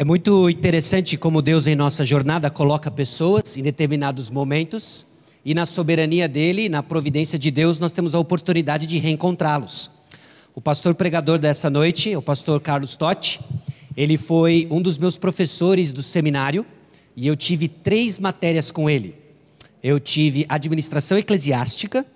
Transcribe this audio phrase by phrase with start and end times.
[0.00, 5.04] É muito interessante como Deus em nossa jornada coloca pessoas em determinados momentos
[5.44, 9.90] e na soberania dele, na providência de Deus, nós temos a oportunidade de reencontrá-los.
[10.54, 13.40] O pastor pregador dessa noite, o pastor Carlos Totti,
[13.94, 16.64] ele foi um dos meus professores do seminário
[17.14, 19.14] e eu tive três matérias com ele.
[19.82, 22.06] Eu tive administração eclesiástica,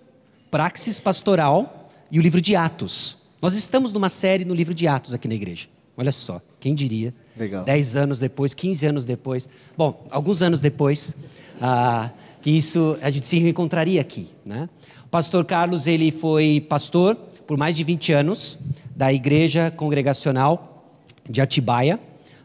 [0.51, 3.19] praxis pastoral e o livro de Atos.
[3.43, 5.69] Nós estamos numa série no livro de Atos aqui na igreja.
[5.99, 7.13] Olha só, quem diria?
[7.37, 7.65] Legal.
[7.65, 11.17] Dez anos depois, 15 anos depois, bom, alguns anos depois,
[11.61, 14.69] ah, que isso a gente se reencontraria aqui, né?
[15.05, 17.17] O pastor Carlos, ele foi pastor
[17.47, 18.59] por mais de 20 anos
[18.95, 20.87] da igreja congregacional
[21.29, 21.99] de Atibaia,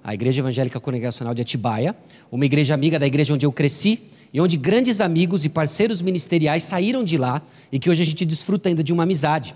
[0.03, 1.95] a igreja evangélica congregacional de Atibaia,
[2.31, 6.63] uma igreja amiga da igreja onde eu cresci e onde grandes amigos e parceiros ministeriais
[6.63, 9.55] saíram de lá e que hoje a gente desfruta ainda de uma amizade.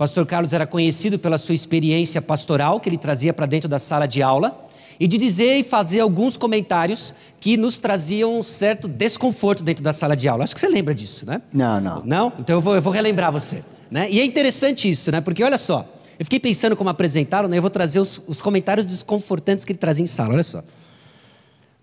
[0.00, 4.08] Pastor Carlos era conhecido pela sua experiência pastoral que ele trazia para dentro da sala
[4.08, 4.66] de aula
[4.98, 9.92] e de dizer e fazer alguns comentários que nos traziam um certo desconforto dentro da
[9.92, 10.44] sala de aula.
[10.44, 11.42] Acho que você lembra disso, né?
[11.52, 12.02] Não, não.
[12.02, 12.32] Não?
[12.38, 13.62] Então eu vou, eu vou relembrar você.
[13.90, 14.10] Né?
[14.10, 15.20] E é interessante isso, né?
[15.20, 15.86] Porque olha só,
[16.18, 17.58] eu fiquei pensando como apresentaram, né?
[17.58, 20.64] Eu vou trazer os, os comentários desconfortantes que ele trazia em sala, olha só.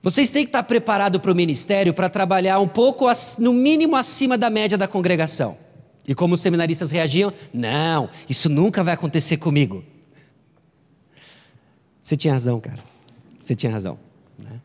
[0.01, 3.05] Vocês têm que estar preparados para o ministério para trabalhar um pouco,
[3.37, 5.66] no mínimo, acima da média da congregação.
[6.07, 7.33] E como os seminaristas reagiam?
[7.53, 9.83] Não, isso nunca vai acontecer comigo.
[12.01, 12.79] Você tinha razão, cara.
[13.43, 13.99] Você tinha razão.
[14.39, 14.61] Né?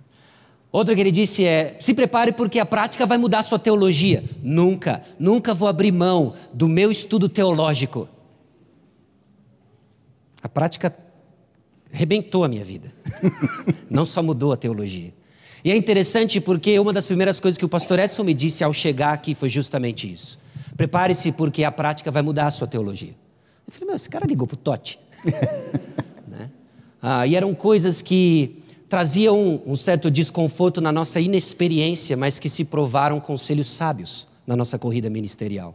[0.70, 4.22] Outra que ele disse é: se prepare porque a prática vai mudar sua teologia.
[4.40, 8.08] Nunca, nunca vou abrir mão do meu estudo teológico.
[10.40, 10.96] A prática
[11.90, 12.92] rebentou a minha vida.
[13.90, 15.12] Não só mudou a teologia.
[15.64, 18.72] E é interessante porque uma das primeiras coisas que o pastor Edson me disse ao
[18.72, 20.41] chegar aqui foi justamente isso.
[20.76, 23.14] Prepare-se porque a prática vai mudar a sua teologia.
[23.66, 24.98] Eu falei, meu, esse cara ligou para o Tote.
[26.26, 26.50] né?
[27.00, 32.48] ah, e eram coisas que traziam um, um certo desconforto na nossa inexperiência, mas que
[32.48, 35.74] se provaram conselhos sábios na nossa corrida ministerial.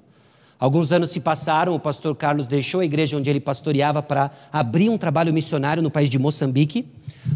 [0.60, 4.90] Alguns anos se passaram, o pastor Carlos deixou a igreja onde ele pastoreava para abrir
[4.90, 6.86] um trabalho missionário no país de Moçambique,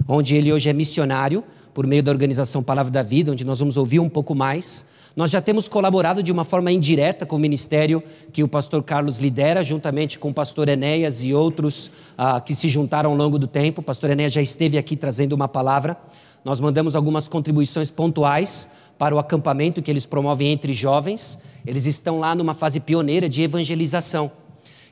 [0.07, 3.77] onde ele hoje é missionário por meio da organização Palavra da Vida, onde nós vamos
[3.77, 4.85] ouvir um pouco mais.
[5.13, 8.01] Nós já temos colaborado de uma forma indireta com o ministério
[8.31, 12.69] que o pastor Carlos lidera, juntamente com o pastor Enéas e outros ah, que se
[12.69, 13.81] juntaram ao longo do tempo.
[13.81, 15.97] O pastor Enéas já esteve aqui trazendo uma palavra.
[16.45, 21.37] Nós mandamos algumas contribuições pontuais para o acampamento que eles promovem entre jovens.
[21.67, 24.31] Eles estão lá numa fase pioneira de evangelização.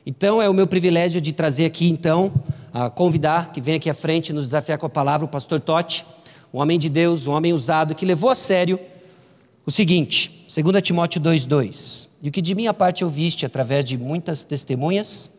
[0.04, 2.32] Então é o meu privilégio de trazer aqui, então,
[2.94, 6.04] convidar que vem aqui à frente nos desafiar com a palavra o pastor Totti,
[6.52, 8.78] um homem de Deus, um homem usado que levou a sério
[9.70, 14.42] o seguinte, 2 Timóteo 2,2: E o que de minha parte ouviste através de muitas
[14.42, 15.30] testemunhas,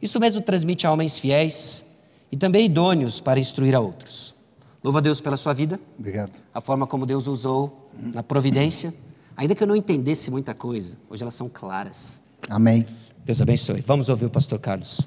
[0.00, 1.84] isso mesmo transmite a homens fiéis
[2.30, 4.36] e também idôneos para instruir a outros.
[4.80, 5.80] Louva a Deus pela sua vida.
[5.98, 6.30] Obrigado.
[6.54, 8.94] A forma como Deus usou na providência.
[9.36, 12.22] Ainda que eu não entendesse muita coisa, hoje elas são claras.
[12.48, 12.86] Amém.
[13.24, 13.80] Deus abençoe.
[13.80, 15.00] Vamos ouvir o pastor Carlos.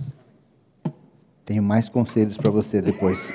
[1.46, 3.34] Tenho mais conselhos para você depois.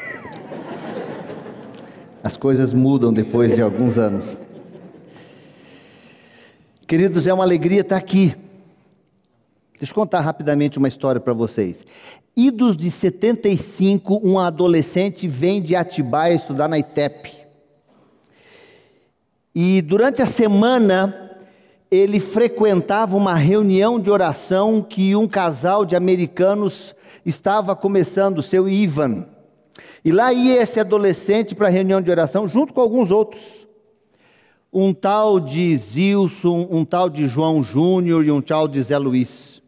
[2.23, 4.42] As coisas mudam depois de alguns anos.
[6.87, 8.35] Queridos, é uma alegria estar aqui.
[9.79, 11.85] Deixa eu contar rapidamente uma história para vocês.
[12.37, 17.33] Idos de 75, um adolescente vem de Atibaia estudar na ITEP.
[19.55, 21.31] E durante a semana,
[21.91, 26.95] ele frequentava uma reunião de oração que um casal de americanos
[27.25, 29.27] estava começando, seu Ivan.
[30.05, 33.62] E lá ia esse adolescente para a reunião de oração, junto com alguns outros
[34.73, 39.61] um tal de Zilson, um tal de João Júnior e um tal de Zé Luiz.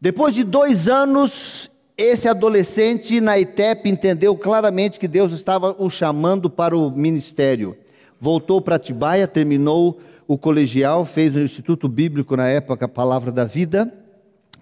[0.00, 6.48] Depois de dois anos, esse adolescente na ITEP entendeu claramente que Deus estava o chamando
[6.48, 7.76] para o ministério.
[8.18, 13.92] Voltou para Atibaia, terminou o colegial, fez o Instituto Bíblico na época, Palavra da Vida,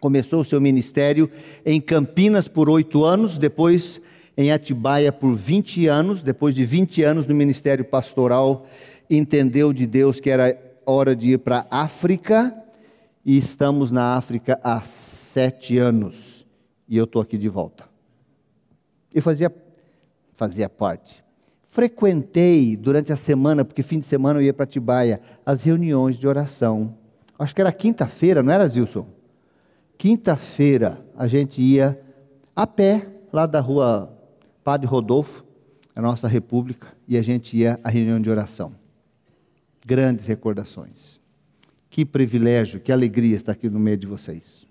[0.00, 1.30] começou o seu ministério
[1.65, 4.00] em Campinas por oito anos, depois
[4.38, 8.66] em Atibaia por 20 anos, depois de 20 anos no ministério pastoral,
[9.10, 12.54] entendeu de Deus que era hora de ir para a África,
[13.24, 16.47] e estamos na África há sete anos,
[16.89, 17.84] e eu estou aqui de volta.
[19.12, 19.53] Eu fazia,
[20.36, 21.24] fazia parte.
[21.68, 26.28] Frequentei durante a semana, porque fim de semana eu ia para Atibaia, as reuniões de
[26.28, 26.95] oração.
[27.36, 29.04] Acho que era quinta-feira, não era, Zilson?
[29.97, 32.01] Quinta-feira a gente ia
[32.54, 34.16] a pé, lá da rua
[34.68, 35.42] Padre Rodolfo,
[35.97, 38.74] a nossa república, e a gente ia à reunião de oração.
[39.82, 41.18] Grandes recordações.
[41.88, 44.66] Que privilégio, que alegria estar aqui no meio de vocês.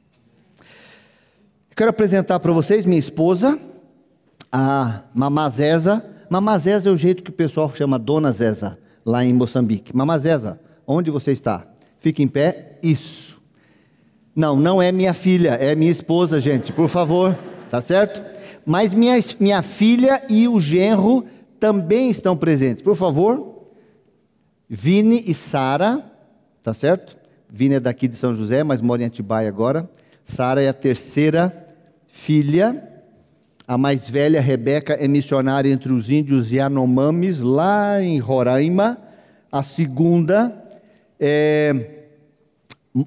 [1.75, 3.59] Quero apresentar para vocês minha esposa,
[4.51, 6.05] a Mamazeza.
[6.29, 9.95] Mamazeza é o jeito que o pessoal chama Dona Zeza, lá em Moçambique.
[9.95, 11.65] Mamazeza, onde você está?
[11.97, 12.77] Fique em pé.
[12.83, 13.41] Isso.
[14.35, 17.35] Não, não é minha filha, é minha esposa, gente, por favor,
[17.71, 18.26] tá certo?
[18.69, 21.23] Mas minha, minha filha e o genro
[21.57, 22.83] também estão presentes.
[22.83, 23.63] Por favor,
[24.67, 26.03] Vini e Sara,
[26.61, 27.15] tá certo?
[27.49, 29.89] Vini é daqui de São José, mas mora em Atibaia agora.
[30.25, 31.65] Sara é a terceira
[32.07, 32.83] filha.
[33.65, 38.97] A mais velha, Rebeca, é missionária entre os índios Yanomamis, lá em Roraima.
[39.49, 40.53] A segunda
[41.17, 42.03] é,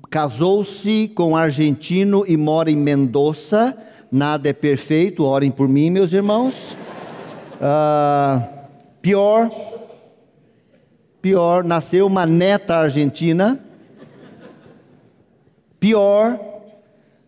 [0.08, 3.76] casou-se com um argentino e mora em Mendoza.
[4.10, 6.76] Nada é perfeito, orem por mim, meus irmãos.
[7.60, 8.42] Uh,
[9.00, 9.50] pior,
[11.22, 13.60] pior, nasceu uma neta argentina.
[15.78, 16.40] Pior,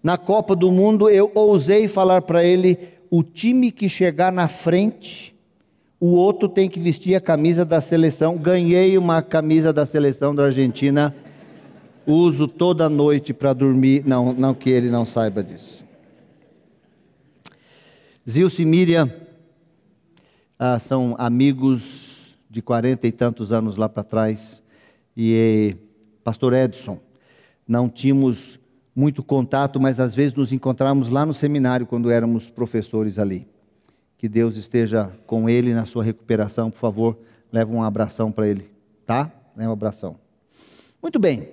[0.03, 2.77] na Copa do Mundo eu ousei falar para ele:
[3.09, 5.33] o time que chegar na frente,
[6.01, 8.37] o outro tem que vestir a camisa da seleção.
[8.37, 11.15] Ganhei uma camisa da seleção da Argentina,
[12.05, 14.03] uso toda noite para dormir.
[14.05, 15.83] Não, não que ele não saiba disso.
[18.29, 19.11] Zilce e Miriam
[20.57, 24.63] ah, são amigos de quarenta e tantos anos lá para trás.
[25.17, 25.77] E
[26.23, 27.01] pastor Edson,
[27.67, 28.61] não tínhamos
[28.95, 33.49] muito contato, mas às vezes nos encontramos lá no seminário quando éramos professores ali.
[34.17, 37.19] Que Deus esteja com ele na sua recuperação, por favor,
[37.51, 38.71] leva um abração para ele,
[39.05, 39.33] tá?
[39.57, 40.17] Leva um abração.
[41.03, 41.49] Muito bem.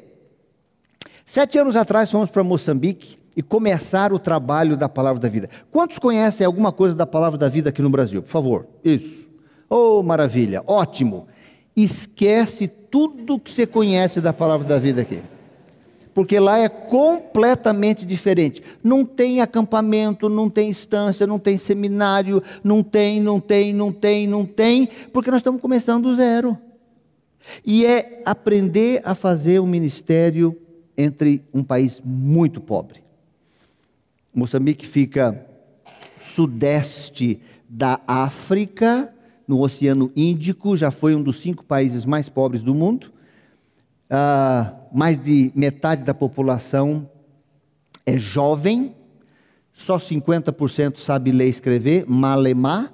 [1.25, 5.49] Sete anos atrás fomos para Moçambique e começar o trabalho da palavra da vida.
[5.71, 8.21] Quantos conhecem alguma coisa da palavra da vida aqui no Brasil?
[8.21, 8.67] Por favor.
[8.83, 9.29] Isso.
[9.69, 10.61] Oh, maravilha.
[10.67, 11.25] Ótimo.
[11.73, 15.21] Esquece tudo que você conhece da palavra da vida aqui.
[16.13, 18.61] Porque lá é completamente diferente.
[18.83, 24.27] Não tem acampamento, não tem instância, não tem seminário, não tem, não tem, não tem,
[24.27, 26.57] não tem, porque nós estamos começando do zero.
[27.65, 30.59] E é aprender a fazer um ministério
[30.97, 33.07] entre um país muito pobre.
[34.33, 35.45] Moçambique fica
[36.19, 39.13] sudeste da África,
[39.47, 43.11] no Oceano Índico, já foi um dos cinco países mais pobres do mundo.
[44.09, 47.09] Ah, mais de metade da população
[48.05, 48.95] é jovem,
[49.71, 52.93] só 50% sabe ler e escrever, malemar,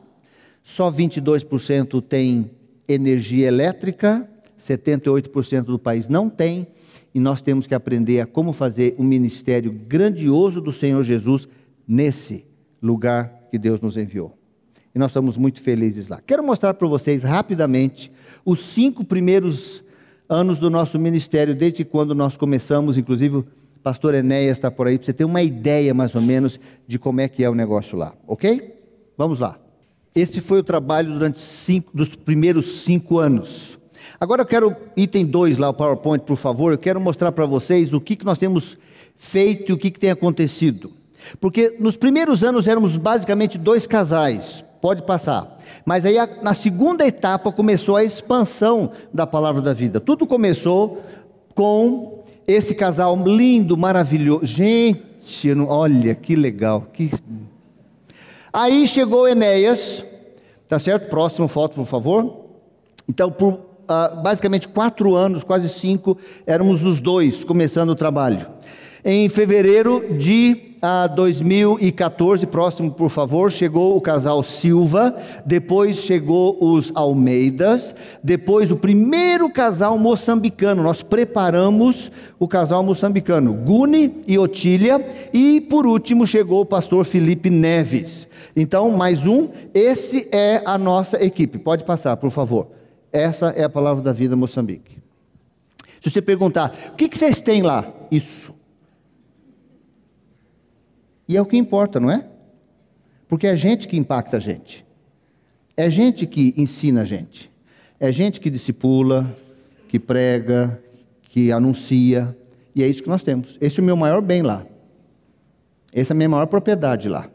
[0.61, 2.51] só 22% tem
[2.87, 4.29] energia elétrica,
[4.65, 6.67] 78% do país não tem,
[7.13, 11.47] e nós temos que aprender a como fazer um ministério grandioso do Senhor Jesus
[11.87, 12.45] nesse
[12.81, 14.37] lugar que Deus nos enviou.
[14.93, 16.21] E nós estamos muito felizes lá.
[16.25, 18.11] Quero mostrar para vocês rapidamente
[18.45, 19.83] os cinco primeiros
[20.27, 23.45] anos do nosso ministério, desde quando nós começamos, inclusive o
[23.83, 27.21] pastor Enéas está por aí, para você ter uma ideia mais ou menos de como
[27.21, 28.73] é que é o negócio lá, ok?
[29.17, 29.59] Vamos lá.
[30.13, 33.74] Esse foi o trabalho durante cinco, dos primeiros cinco anos.
[34.19, 37.93] Agora eu quero, item 2 lá, o PowerPoint, por favor, eu quero mostrar para vocês
[37.93, 38.77] o que, que nós temos
[39.17, 40.93] feito e o que, que tem acontecido.
[41.39, 45.57] Porque nos primeiros anos éramos basicamente dois casais, pode passar.
[45.85, 49.99] Mas aí na segunda etapa começou a expansão da palavra da vida.
[49.99, 51.01] Tudo começou
[51.53, 54.45] com esse casal lindo, maravilhoso.
[54.45, 56.87] Gente, olha que legal.
[56.93, 57.11] Que...
[58.53, 60.05] Aí chegou Enéas,
[60.67, 61.09] tá certo?
[61.09, 62.45] Próxima foto, por favor.
[63.09, 68.47] Então, por uh, basicamente quatro anos, quase cinco, éramos os dois começando o trabalho.
[69.07, 75.15] Em fevereiro de uh, 2014, próximo por favor, chegou o casal Silva,
[75.45, 80.81] depois chegou os Almeidas, depois o primeiro casal moçambicano.
[80.81, 87.51] Nós preparamos o casal moçambicano, Guni e Otília, e por último chegou o pastor Felipe
[87.51, 88.27] Neves.
[88.55, 91.59] Então, mais um, esse é a nossa equipe.
[91.59, 92.69] Pode passar, por favor.
[93.15, 94.97] Essa é a palavra da vida Moçambique.
[96.01, 97.89] Se você perguntar, o que, que vocês têm lá?
[98.11, 98.53] Isso.
[101.25, 102.27] E é o que importa, não é?
[103.25, 104.85] Porque é gente que impacta a gente.
[105.77, 107.49] É gente que ensina a gente.
[108.01, 109.33] É gente que discipula,
[109.87, 110.77] que prega,
[111.21, 112.37] que anuncia.
[112.75, 113.57] E é isso que nós temos.
[113.61, 114.65] Esse é o meu maior bem lá.
[115.93, 117.29] Essa é a minha maior propriedade lá.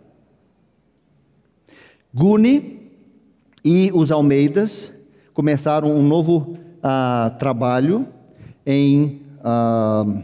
[2.12, 2.92] Guni
[3.64, 4.92] e os Almeidas
[5.32, 8.06] começaram um novo uh, trabalho
[8.66, 10.22] em uh,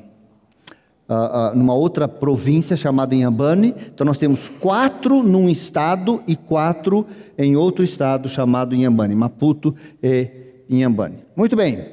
[1.08, 3.74] uh, numa outra província chamada Inhambane.
[3.94, 7.06] Então nós temos quatro num estado e quatro
[7.38, 10.30] em outro estado chamado Inhambane, Maputo e
[10.68, 11.18] Inhambane.
[11.34, 11.84] Muito bem.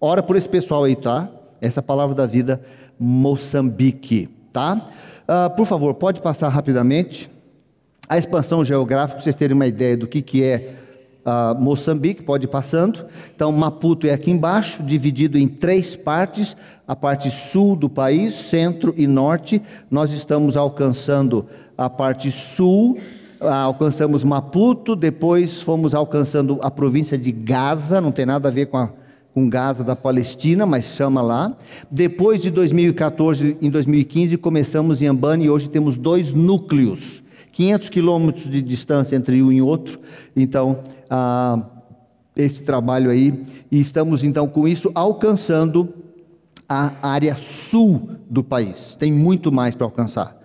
[0.00, 1.28] Ora por esse pessoal aí, tá?
[1.60, 2.60] Essa é palavra da vida
[2.98, 4.88] Moçambique, tá?
[5.56, 7.30] por favor, pode passar rapidamente.
[8.08, 10.74] A expansão geográfica, para vocês terem uma ideia do que, que é
[11.58, 13.06] Moçambique, pode ir passando.
[13.34, 18.92] Então, Maputo é aqui embaixo, dividido em três partes: a parte sul do país, centro
[18.96, 19.62] e norte.
[19.90, 22.98] Nós estamos alcançando a parte sul,
[23.40, 28.66] uh, alcançamos Maputo, depois fomos alcançando a província de Gaza, não tem nada a ver
[28.66, 28.90] com a
[29.34, 31.56] com Gaza da Palestina, mas chama lá.
[31.90, 37.21] Depois de 2014, em 2015, começamos em Ambani e hoje temos dois núcleos,
[37.52, 40.00] 500 quilômetros de distância entre um e outro.
[40.34, 41.62] Então, ah,
[42.34, 45.94] esse trabalho aí, e estamos então com isso alcançando
[46.68, 48.96] a área sul do país.
[48.98, 50.40] Tem muito mais para alcançar.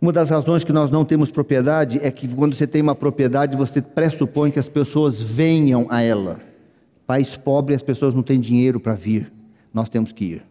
[0.00, 3.56] Uma das razões que nós não temos propriedade é que quando você tem uma propriedade,
[3.56, 6.40] você pressupõe que as pessoas venham a ela.
[7.06, 9.30] País pobre, as pessoas não têm dinheiro para vir.
[9.72, 10.44] Nós temos que ir.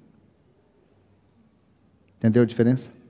[2.17, 3.00] Entendeu a diferença?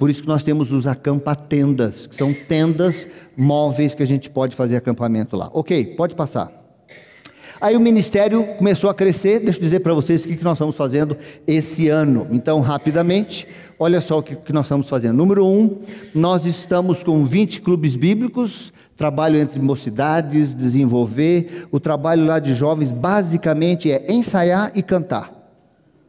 [0.00, 4.56] Por isso que nós temos os acampa-tendas, que são tendas móveis que a gente pode
[4.56, 5.50] fazer acampamento lá.
[5.52, 6.50] Ok, pode passar.
[7.60, 9.40] Aí o ministério começou a crescer.
[9.40, 12.26] Deixa eu dizer para vocês o que nós estamos fazendo esse ano.
[12.30, 13.46] Então, rapidamente,
[13.78, 15.18] olha só o que nós estamos fazendo.
[15.18, 15.80] Número um,
[16.14, 21.66] nós estamos com 20 clubes bíblicos trabalho entre mocidades, desenvolver.
[21.70, 25.30] O trabalho lá de jovens basicamente é ensaiar e cantar.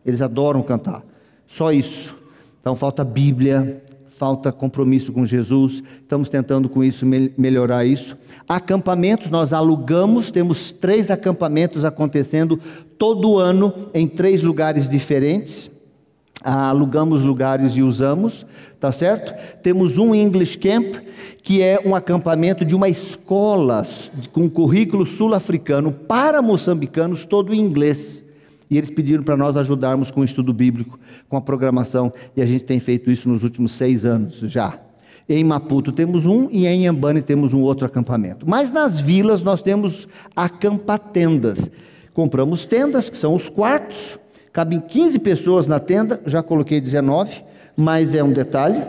[0.06, 1.04] Eles adoram cantar.
[1.46, 2.21] Só isso.
[2.62, 3.82] Então falta Bíblia,
[4.22, 5.82] falta compromisso com Jesus.
[6.00, 8.16] Estamos tentando com isso melhorar isso.
[8.48, 12.60] Acampamentos nós alugamos, temos três acampamentos acontecendo
[13.00, 15.72] todo ano em três lugares diferentes.
[16.44, 18.46] Ah, alugamos lugares e usamos,
[18.80, 19.34] tá certo?
[19.62, 20.98] Temos um English Camp,
[21.42, 23.84] que é um acampamento de uma escola
[24.32, 28.24] com currículo sul-africano para moçambicanos, todo em inglês.
[28.72, 30.98] E eles pediram para nós ajudarmos com o estudo bíblico,
[31.30, 34.80] com a programação, e a gente tem feito isso nos últimos seis anos já.
[35.30, 38.50] Em Maputo temos um e em Ambane temos um outro acampamento.
[38.50, 41.70] Mas nas vilas nós temos acampatendas.
[42.14, 44.18] Compramos tendas, que são os quartos,
[44.54, 47.42] Cabem 15 pessoas na tenda, já coloquei 19,
[47.76, 48.84] mas é um detalhe.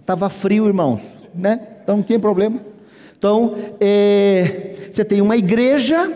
[0.00, 1.02] Estava frio, irmãos,
[1.34, 1.60] né?
[1.82, 2.60] Então não tem problema.
[3.18, 6.10] Então, é, você tem uma igreja.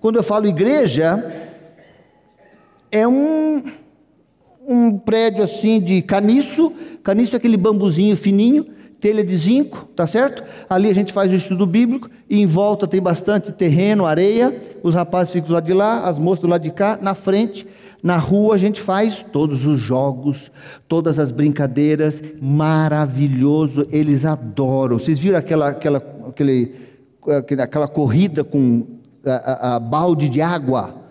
[0.00, 1.47] Quando eu falo igreja,
[2.90, 3.62] é um,
[4.66, 6.72] um prédio assim de caniço.
[7.02, 8.66] Caniço é aquele bambuzinho fininho,
[9.00, 10.42] telha de zinco, tá certo?
[10.68, 14.54] Ali a gente faz o estudo bíblico e em volta tem bastante terreno, areia.
[14.82, 16.98] Os rapazes ficam do lado de lá, as moças do lado de cá.
[17.00, 17.66] Na frente
[18.02, 20.52] na rua a gente faz todos os jogos,
[20.86, 24.98] todas as brincadeiras, maravilhoso, eles adoram.
[24.98, 26.74] Vocês viram aquela, aquela, aquele,
[27.60, 28.86] aquela corrida com
[29.24, 31.07] a, a, a balde de água?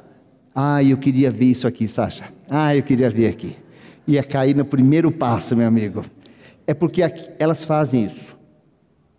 [0.59, 2.33] Ah, eu queria ver isso aqui, Sasha.
[2.49, 3.55] Ah, eu queria ver aqui.
[4.07, 6.03] Ia cair no primeiro passo, meu amigo.
[6.65, 8.35] É porque aqui, elas fazem isso.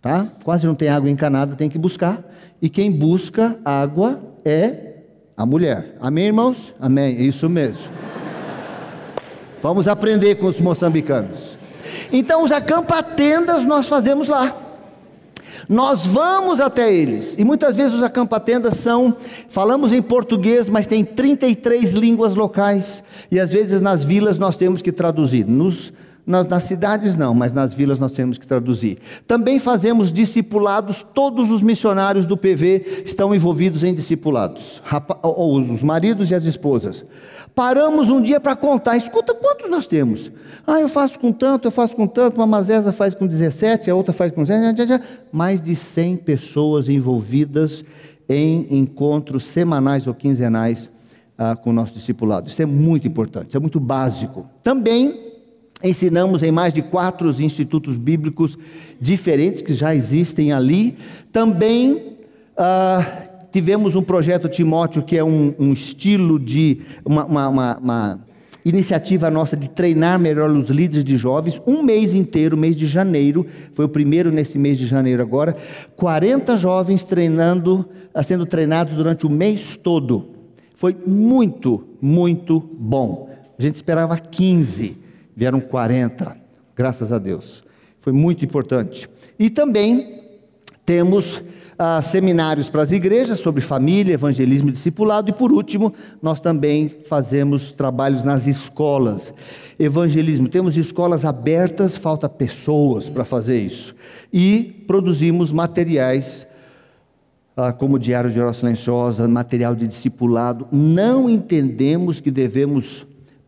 [0.01, 0.29] Tá?
[0.43, 2.21] Quase não tem água encanada, tem que buscar.
[2.61, 4.95] E quem busca água é
[5.37, 5.95] a mulher.
[6.01, 6.73] Amém, irmãos?
[6.77, 7.21] Amém.
[7.21, 7.89] Isso mesmo.
[9.61, 11.57] Vamos aprender com os moçambicanos.
[12.11, 14.68] Então, os acampa-tendas nós fazemos lá.
[15.67, 17.35] Nós vamos até eles.
[17.37, 19.15] E muitas vezes os acampa-tendas são,
[19.49, 23.03] falamos em português, mas tem 33 línguas locais.
[23.31, 25.45] E às vezes nas vilas nós temos que traduzir.
[25.45, 25.91] Nos
[26.29, 28.99] nas, nas, cidades não, mas nas vilas nós temos que traduzir.
[29.25, 34.79] Também fazemos discipulados, todos os missionários do PV estão envolvidos em discipulados,
[35.23, 37.03] os maridos e as esposas.
[37.59, 40.31] Paramos um dia para contar, escuta quantos nós temos.
[40.65, 43.95] Ah, eu faço com tanto, eu faço com tanto, uma Mazesa faz com 17, a
[43.95, 47.83] outra faz com 17, mais de 100 pessoas envolvidas
[48.29, 50.89] em encontros semanais ou quinzenais
[51.37, 52.47] ah, com o nosso discipulado.
[52.47, 54.49] Isso é muito importante, isso é muito básico.
[54.63, 55.27] Também
[55.83, 58.57] Ensinamos em mais de quatro institutos bíblicos
[58.99, 60.97] diferentes que já existem ali.
[61.31, 62.17] Também
[62.57, 66.81] ah, tivemos um projeto Timóteo, que é um, um estilo de.
[67.05, 68.19] Uma, uma, uma, uma,
[68.65, 71.61] iniciativa nossa de treinar melhor os líderes de jovens.
[71.65, 75.55] Um mês inteiro, mês de janeiro, foi o primeiro nesse mês de janeiro agora.
[75.95, 80.31] 40 jovens treinando, ah, sendo treinados durante o mês todo.
[80.75, 83.29] Foi muito, muito bom.
[83.57, 86.35] A gente esperava 15 vieram 40,
[86.75, 87.63] graças a Deus.
[88.01, 89.09] Foi muito importante.
[89.39, 90.21] E também
[90.85, 91.41] temos
[92.03, 95.29] seminários para as igrejas sobre família, evangelismo e discipulado.
[95.29, 99.33] E por último, nós também fazemos trabalhos nas escolas.
[99.79, 103.95] Evangelismo, temos escolas abertas, falta pessoas para fazer isso.
[104.31, 106.45] E produzimos materiais
[107.55, 110.67] ah, como Diário de Oração Silenciosa, material de discipulado.
[110.71, 113.05] Não entendemos que devemos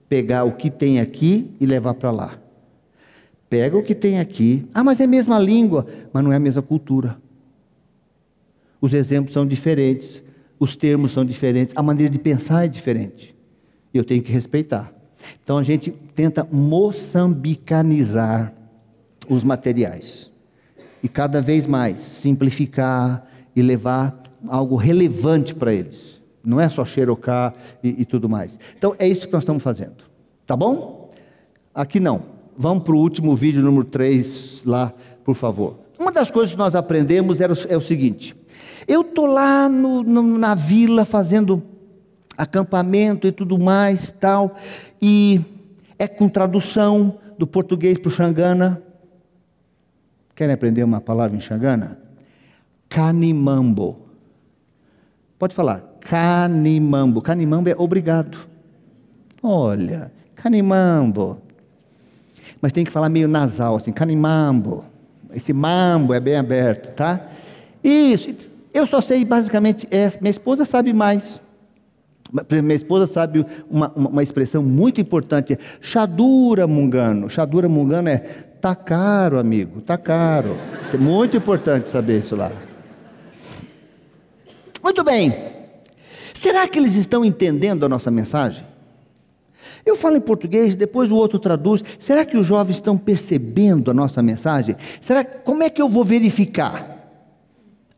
[0.07, 2.31] pegar o que tem aqui e levar para lá.
[3.49, 4.65] Pega o que tem aqui.
[4.73, 7.17] Ah, mas é a mesma língua, mas não é a mesma cultura.
[8.81, 10.21] Os exemplos são diferentes,
[10.59, 13.35] os termos são diferentes, a maneira de pensar é diferente.
[13.93, 14.91] E eu tenho que respeitar.
[15.43, 18.53] Então a gente tenta moçambicanizar
[19.29, 20.31] os materiais.
[21.03, 26.19] E cada vez mais simplificar e levar algo relevante para eles.
[26.43, 28.59] Não é só xerocar e, e tudo mais.
[28.77, 30.03] Então é isso que nós estamos fazendo.
[30.45, 31.11] Tá bom?
[31.73, 32.23] Aqui não.
[32.57, 35.79] Vamos para o último vídeo, número 3, lá, por favor.
[35.97, 38.35] Uma das coisas que nós aprendemos era, é o seguinte:
[38.87, 41.63] eu estou lá no, no, na vila fazendo
[42.37, 44.55] acampamento e tudo mais, tal,
[45.01, 45.41] e
[45.99, 48.81] é com tradução do português para o Xangana.
[50.35, 51.99] Querem aprender uma palavra em Xangana?
[52.89, 53.99] Canimambo.
[55.37, 57.21] Pode falar, canimambo.
[57.21, 58.39] Canimambo é obrigado.
[59.41, 61.37] Olha, canimambo.
[62.61, 64.85] Mas tem que falar meio nasal, assim, canimambo.
[65.33, 67.27] Esse mambo é bem aberto, tá?
[67.83, 68.35] Isso.
[68.73, 71.41] Eu só sei basicamente, é, minha esposa sabe mais.
[72.49, 77.29] Minha esposa sabe uma, uma, uma expressão muito importante, Chadura Mungano.
[77.29, 78.19] Chadura Mungano é
[78.61, 80.55] tá caro, amigo, tá caro.
[80.93, 82.51] É muito importante saber isso lá.
[84.81, 85.35] Muito bem.
[86.33, 88.65] Será que eles estão entendendo a nossa mensagem?
[89.85, 91.83] Eu falo em português, depois o outro traduz.
[91.99, 94.75] Será que os jovens estão percebendo a nossa mensagem?
[95.01, 97.00] Será como é que eu vou verificar?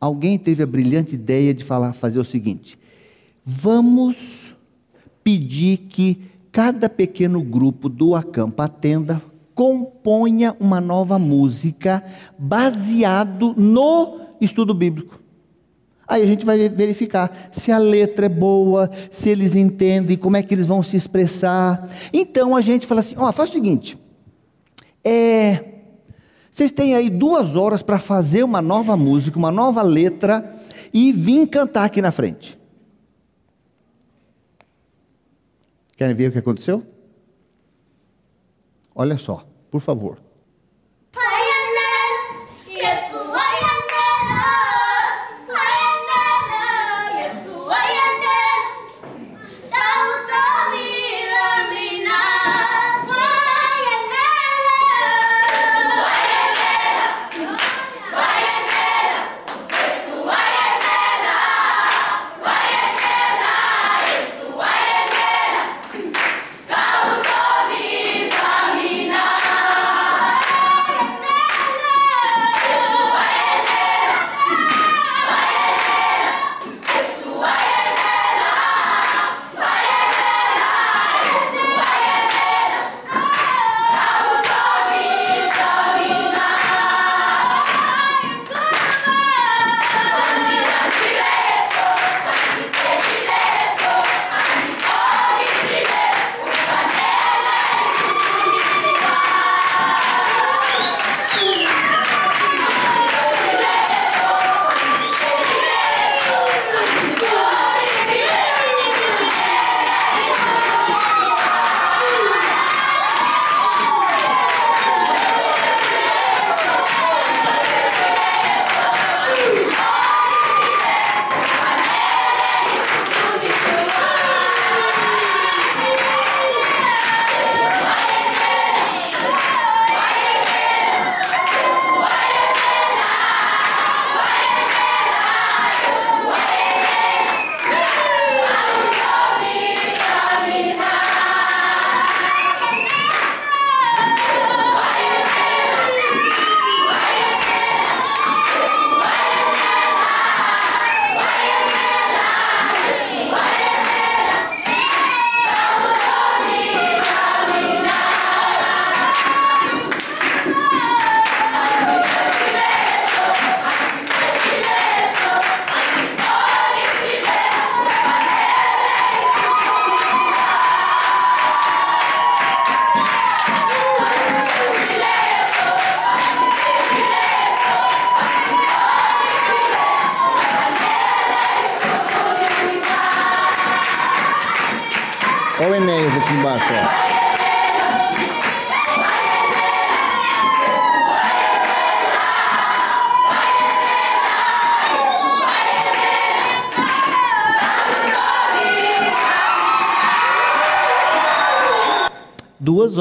[0.04, 2.78] Alguém teve a brilhante ideia de falar, fazer o seguinte:
[3.42, 4.54] Vamos
[5.22, 9.22] pedir que cada pequeno grupo do Acampa Tenda
[9.54, 12.04] componha uma nova música
[12.38, 15.18] baseado no estudo bíblico.
[16.06, 20.42] Aí a gente vai verificar se a letra é boa, se eles entendem, como é
[20.42, 21.88] que eles vão se expressar.
[22.12, 23.96] Então a gente fala assim: ó, faz o seguinte,
[25.02, 25.73] é,
[26.54, 30.54] vocês têm aí duas horas para fazer uma nova música, uma nova letra
[30.92, 32.56] e vir cantar aqui na frente.
[35.96, 36.86] Querem ver o que aconteceu?
[38.94, 40.22] Olha só, por favor.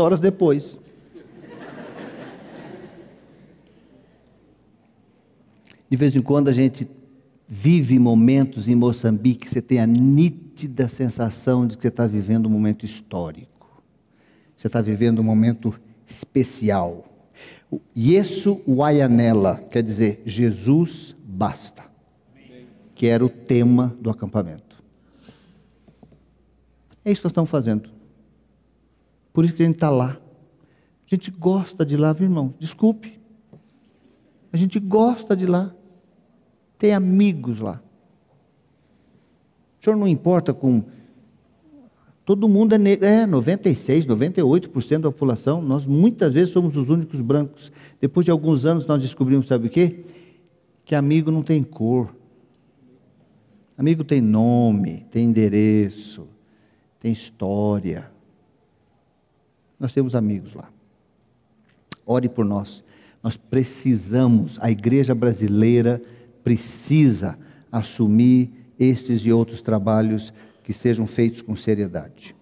[0.04, 0.80] horas depois.
[5.90, 6.88] De vez em quando a gente
[7.48, 12.48] vive momentos em Moçambique que você tem a nítida sensação de que você está vivendo
[12.48, 13.82] um momento histórico.
[14.58, 17.06] Você está vivendo um momento especial.
[17.96, 21.84] Yesu Wayanela, quer dizer, Jesus basta.
[22.96, 24.82] Que era o tema do acampamento.
[27.06, 27.93] É isso que nós estamos fazendo.
[29.34, 30.18] Por isso que a gente está lá.
[31.06, 32.54] A gente gosta de lá, viu, irmão?
[32.60, 33.20] Desculpe.
[34.54, 35.74] A gente gosta de lá.
[36.78, 37.82] Tem amigos lá.
[39.82, 40.84] O senhor não importa com.
[42.24, 43.06] Todo mundo é negro.
[43.06, 45.62] É, 96, 98% da população.
[45.62, 47.72] Nós muitas vezes somos os únicos brancos.
[48.00, 50.06] Depois de alguns anos nós descobrimos, sabe o quê?
[50.86, 52.16] Que amigo não tem cor.
[53.76, 56.28] Amigo tem nome, tem endereço,
[57.00, 58.13] tem história.
[59.84, 60.70] Nós temos amigos lá.
[62.06, 62.86] Ore por nós.
[63.22, 66.02] Nós precisamos, a igreja brasileira
[66.42, 67.38] precisa
[67.70, 72.34] assumir estes e outros trabalhos que sejam feitos com seriedade.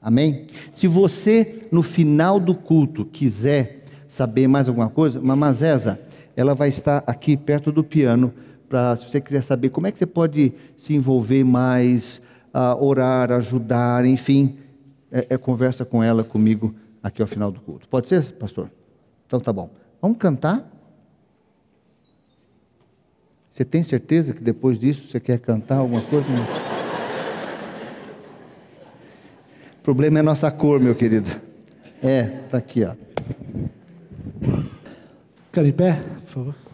[0.00, 0.48] Amém?
[0.72, 6.00] Se você, no final do culto, quiser saber mais alguma coisa, Mamazesa,
[6.36, 8.34] ela vai estar aqui perto do piano,
[8.68, 12.20] para, se você quiser saber como é que você pode se envolver mais,
[12.52, 14.56] uh, orar, ajudar, enfim,
[15.12, 17.86] é, é conversa com ela, comigo, aqui ao final do culto.
[17.86, 18.70] Pode ser, pastor?
[19.26, 19.70] Então tá bom.
[20.00, 20.68] Vamos cantar?
[23.50, 26.26] Você tem certeza que depois disso você quer cantar alguma coisa?
[29.78, 31.30] O problema é a nossa cor, meu querido.
[32.02, 32.94] É, tá aqui, ó.
[35.52, 36.71] Quer em pé, por favor?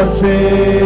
[0.00, 0.79] hacer.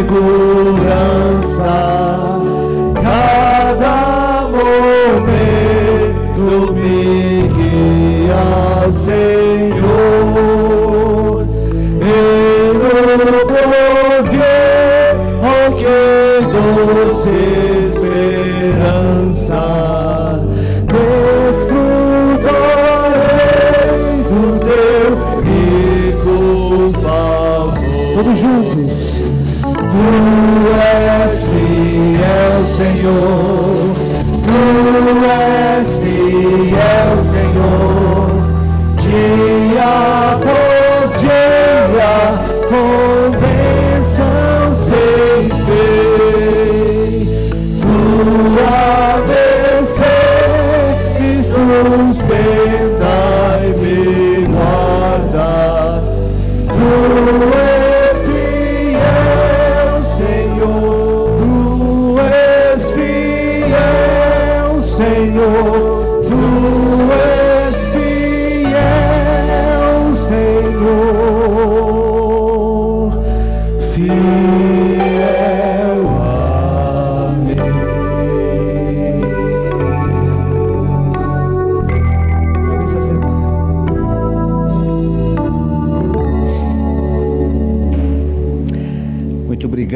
[52.44, 52.83] Amen.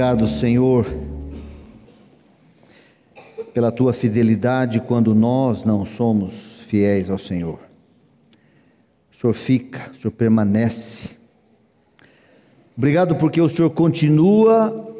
[0.08, 0.86] Obrigado, Senhor,
[3.52, 7.58] pela tua fidelidade quando nós não somos fiéis ao Senhor.
[9.12, 11.10] O Senhor fica, o Senhor permanece.
[12.74, 14.94] Obrigado porque o Senhor continua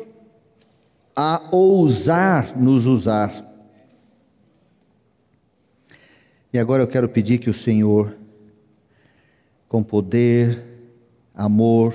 [1.16, 3.46] a ousar nos usar.
[6.52, 8.14] E agora eu quero pedir que o Senhor,
[9.68, 10.62] com poder,
[11.34, 11.94] amor,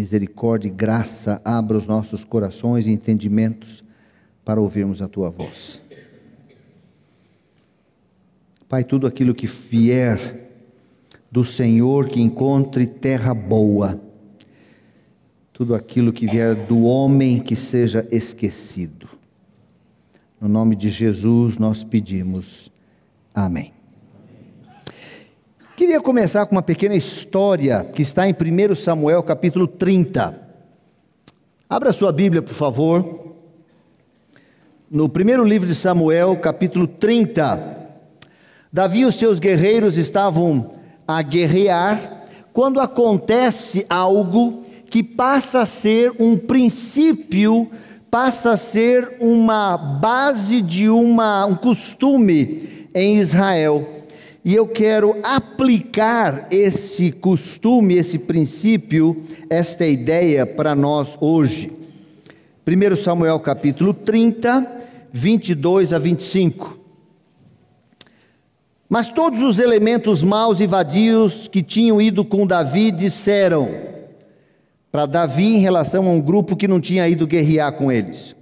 [0.00, 3.84] misericórdia e graça, abra os nossos corações e entendimentos
[4.42, 5.82] para ouvirmos a tua voz.
[8.66, 10.48] Pai, tudo aquilo que vier
[11.30, 14.00] do Senhor que encontre terra boa,
[15.52, 19.08] tudo aquilo que vier do homem que seja esquecido.
[20.40, 22.72] No nome de Jesus nós pedimos.
[23.34, 23.79] Amém.
[25.80, 30.38] Queria começar com uma pequena história que está em 1 Samuel capítulo 30.
[31.66, 33.34] Abra sua Bíblia, por favor.
[34.90, 37.78] No primeiro livro de Samuel, capítulo 30.
[38.70, 40.72] Davi e os seus guerreiros estavam
[41.08, 47.70] a guerrear quando acontece algo que passa a ser um princípio,
[48.10, 53.99] passa a ser uma base de uma, um costume em Israel.
[54.42, 61.70] E eu quero aplicar esse costume, esse princípio, esta ideia para nós hoje.
[62.66, 64.66] 1 Samuel capítulo 30,
[65.12, 66.78] 22 a 25.
[68.88, 73.68] Mas todos os elementos maus e vadios que tinham ido com Davi disseram
[74.90, 78.34] para Davi em relação a um grupo que não tinha ido guerrear com eles: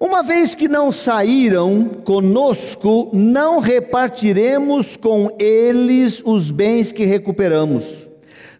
[0.00, 8.08] Uma vez que não saíram conosco, não repartiremos com eles os bens que recuperamos.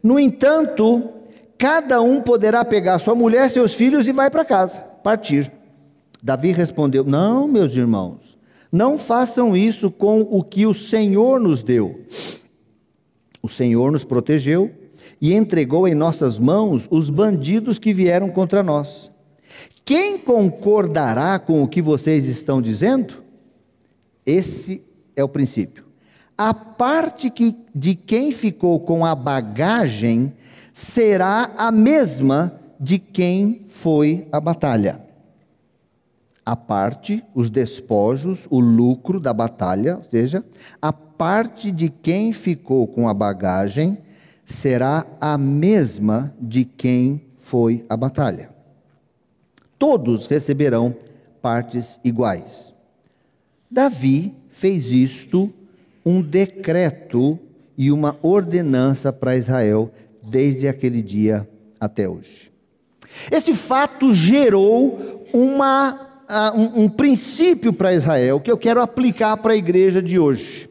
[0.03, 1.09] No entanto,
[1.57, 5.53] cada um poderá pegar sua mulher, seus filhos e vai para casa, partir.
[6.20, 8.37] Davi respondeu: Não, meus irmãos,
[8.70, 12.01] não façam isso com o que o Senhor nos deu.
[13.40, 14.72] O Senhor nos protegeu
[15.20, 19.11] e entregou em nossas mãos os bandidos que vieram contra nós.
[19.85, 23.23] Quem concordará com o que vocês estão dizendo?
[24.27, 24.85] Esse
[25.16, 25.85] é o princípio.
[26.37, 30.33] A parte que, de quem ficou com a bagagem
[30.73, 35.01] será a mesma de quem foi à batalha.
[36.47, 40.44] A parte, os despojos, o lucro da batalha, ou seja,
[40.81, 43.99] a parte de quem ficou com a bagagem
[44.44, 48.58] será a mesma de quem foi à batalha.
[49.78, 50.94] Todos receberão
[51.40, 52.74] partes iguais.
[53.70, 55.52] Davi fez isto
[56.04, 57.38] um decreto
[57.76, 62.50] e uma ordenança para Israel desde aquele dia até hoje.
[63.30, 69.52] Esse fato gerou uma, ah, um, um princípio para Israel que eu quero aplicar para
[69.52, 70.68] a igreja de hoje.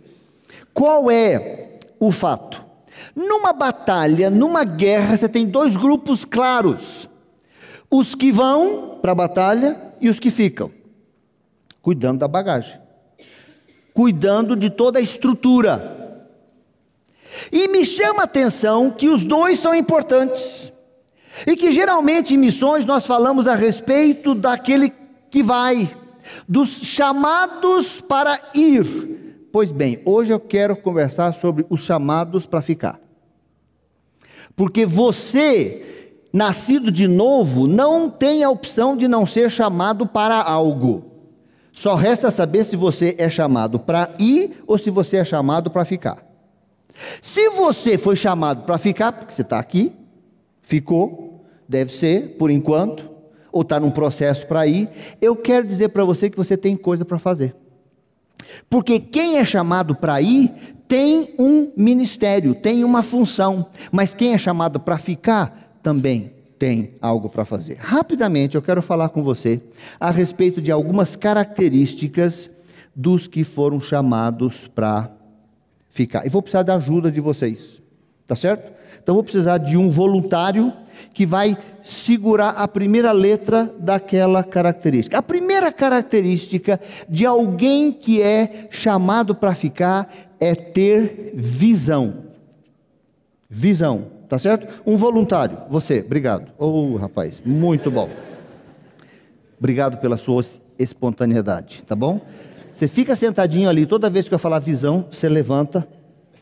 [0.74, 2.64] Qual é o fato?
[3.16, 7.10] Numa batalha, numa guerra, você tem dois grupos claros:
[7.90, 10.72] os que vão para a batalha e os que ficam,
[11.82, 12.80] cuidando da bagagem,
[13.94, 16.28] cuidando de toda a estrutura.
[17.52, 20.72] E me chama a atenção que os dois são importantes.
[21.46, 24.92] E que geralmente em missões nós falamos a respeito daquele
[25.30, 25.96] que vai,
[26.48, 29.48] dos chamados para ir.
[29.52, 33.00] Pois bem, hoje eu quero conversar sobre os chamados para ficar.
[34.56, 35.97] Porque você,
[36.38, 41.04] nascido de novo, não tem a opção de não ser chamado para algo.
[41.72, 45.84] Só resta saber se você é chamado para ir ou se você é chamado para
[45.84, 46.26] ficar.
[47.22, 49.94] Se você foi chamado para ficar, porque você está aqui,
[50.68, 53.10] Ficou, deve ser, por enquanto,
[53.54, 54.90] ou está num processo para ir.
[55.22, 57.56] Eu quero dizer para você que você tem coisa para fazer.
[58.70, 60.52] Porque quem é chamado para ir
[60.86, 67.30] tem um ministério, tem uma função, mas quem é chamado para ficar também tem algo
[67.30, 67.78] para fazer.
[67.80, 69.62] Rapidamente eu quero falar com você
[69.98, 72.52] a respeito de algumas características
[72.94, 75.10] dos que foram chamados para
[75.90, 76.26] ficar.
[76.26, 77.82] E vou precisar da ajuda de vocês,
[78.28, 78.70] tá certo?
[79.02, 80.74] Então vou precisar de um voluntário
[81.14, 85.18] que vai segurar a primeira letra daquela característica.
[85.18, 92.26] A primeira característica de alguém que é chamado para ficar é ter visão.
[93.50, 94.68] Visão, tá certo?
[94.86, 96.52] Um voluntário, você, obrigado.
[96.58, 98.10] Oh, rapaz, muito bom.
[99.58, 100.44] Obrigado pela sua
[100.78, 102.22] espontaneidade, tá bom?
[102.74, 105.88] Você fica sentadinho ali, toda vez que eu falar visão, você levanta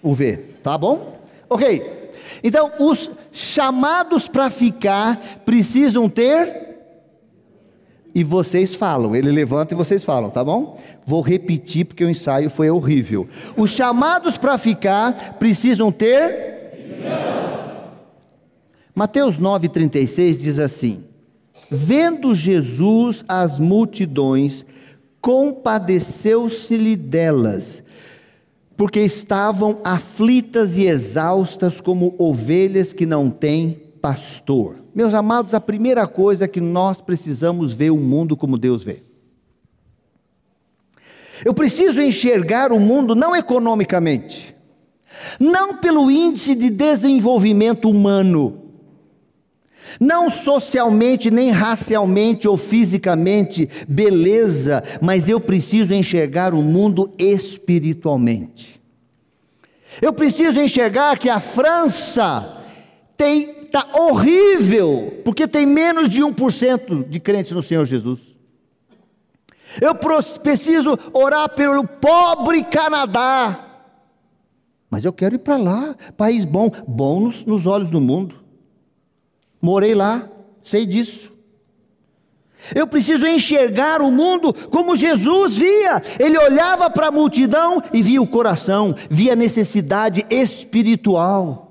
[0.03, 1.17] o V, tá bom?
[1.49, 2.11] Ok.
[2.43, 6.65] Então, os chamados para ficar precisam ter.
[8.13, 10.77] E vocês falam, ele levanta e vocês falam, tá bom?
[11.05, 13.27] Vou repetir porque o ensaio foi horrível.
[13.57, 16.55] Os chamados para ficar precisam ter.
[18.95, 21.03] Mateus 9,36 diz assim:
[21.69, 24.65] Vendo Jesus as multidões,
[25.21, 27.83] compadeceu-se-lhe delas
[28.77, 34.75] porque estavam aflitas e exaustas como ovelhas que não têm pastor.
[34.93, 39.01] Meus amados, a primeira coisa é que nós precisamos ver o mundo como Deus vê.
[41.43, 44.55] Eu preciso enxergar o mundo não economicamente,
[45.39, 48.64] não pelo índice de desenvolvimento humano,
[49.99, 58.81] não socialmente, nem racialmente ou fisicamente, beleza, mas eu preciso enxergar o mundo espiritualmente.
[60.01, 62.63] Eu preciso enxergar que a França
[63.17, 68.19] está horrível, porque tem menos de 1% de crentes no Senhor Jesus.
[69.81, 69.95] Eu
[70.41, 73.61] preciso orar pelo pobre Canadá.
[74.89, 78.44] Mas eu quero ir para lá, país bom, bom nos, nos olhos do mundo.
[79.61, 80.29] Morei lá,
[80.63, 81.31] sei disso.
[82.73, 86.01] Eu preciso enxergar o mundo como Jesus via.
[86.17, 91.65] Ele olhava para a multidão e via o coração, via a necessidade espiritual.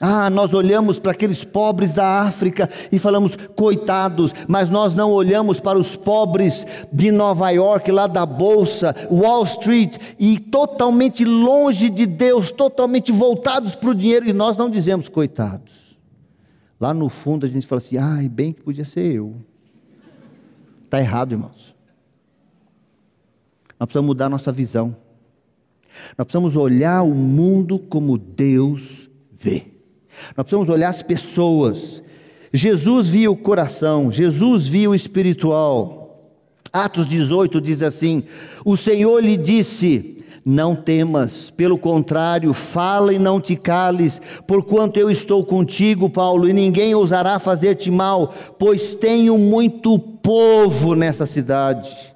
[0.00, 5.60] Ah, nós olhamos para aqueles pobres da África e falamos, coitados, mas nós não olhamos
[5.60, 12.06] para os pobres de Nova York, lá da Bolsa, Wall Street, e totalmente longe de
[12.06, 15.83] Deus, totalmente voltados para o dinheiro, e nós não dizemos coitados.
[16.84, 19.34] Lá no fundo a gente fala assim: ai, bem que podia ser eu.
[20.84, 21.74] Está errado, irmãos.
[23.80, 24.94] Nós precisamos mudar nossa visão.
[26.18, 29.64] Nós precisamos olhar o mundo como Deus vê.
[30.36, 32.02] Nós precisamos olhar as pessoas.
[32.52, 36.34] Jesus via o coração, Jesus via o espiritual.
[36.70, 38.24] Atos 18 diz assim:
[38.62, 40.13] O Senhor lhe disse:
[40.44, 46.52] não temas, pelo contrário, fala e não te cales, porquanto eu estou contigo, Paulo, e
[46.52, 52.14] ninguém ousará fazer-te mal, pois tenho muito povo nessa cidade.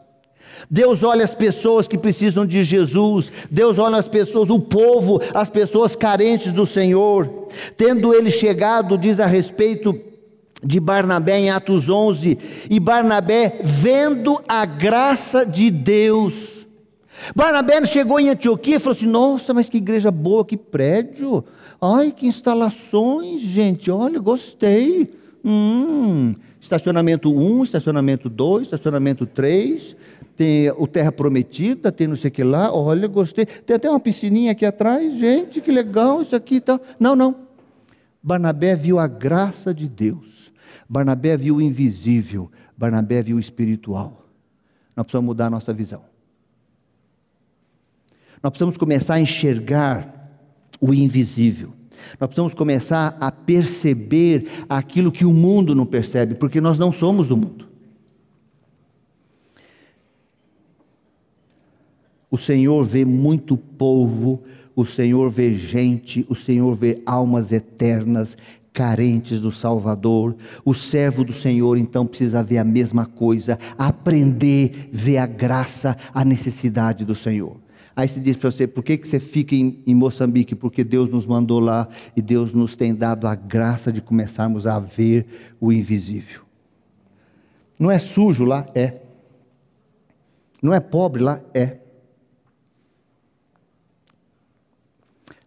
[0.70, 5.48] Deus olha as pessoas que precisam de Jesus, Deus olha as pessoas, o povo, as
[5.48, 7.48] pessoas carentes do Senhor.
[7.76, 9.98] Tendo ele chegado, diz a respeito
[10.62, 12.36] de Barnabé em Atos 11,
[12.68, 16.57] e Barnabé, vendo a graça de Deus,
[17.34, 21.44] Barnabé chegou em Antioquia e falou assim: Nossa, mas que igreja boa, que prédio.
[21.80, 23.90] Ai, que instalações, gente.
[23.90, 25.12] Olha, gostei.
[25.44, 29.96] Hum, estacionamento 1, estacionamento 2, estacionamento 3.
[30.36, 32.72] Tem o Terra Prometida, tem não sei o que lá.
[32.72, 33.44] Olha, gostei.
[33.44, 35.14] Tem até uma piscininha aqui atrás.
[35.14, 36.80] Gente, que legal isso aqui e tal.
[36.98, 37.34] Não, não.
[38.22, 40.52] Barnabé viu a graça de Deus.
[40.88, 42.50] Barnabé viu o invisível.
[42.76, 44.24] Barnabé viu o espiritual.
[44.94, 46.07] Nós precisamos mudar a nossa visão.
[48.42, 50.30] Nós precisamos começar a enxergar
[50.80, 51.72] o invisível.
[52.20, 57.26] Nós precisamos começar a perceber aquilo que o mundo não percebe, porque nós não somos
[57.26, 57.66] do mundo.
[62.30, 64.42] O Senhor vê muito povo,
[64.76, 68.36] o Senhor vê gente, o Senhor vê almas eternas,
[68.72, 70.36] carentes do Salvador.
[70.64, 76.24] O servo do Senhor então precisa ver a mesma coisa, aprender, ver a graça, a
[76.24, 77.56] necessidade do Senhor.
[77.98, 80.54] Aí se diz para você, por que, que você fica em, em Moçambique?
[80.54, 84.78] Porque Deus nos mandou lá e Deus nos tem dado a graça de começarmos a
[84.78, 86.42] ver o invisível.
[87.76, 88.68] Não é sujo lá?
[88.72, 89.00] É.
[90.62, 91.40] Não é pobre lá?
[91.52, 91.78] É.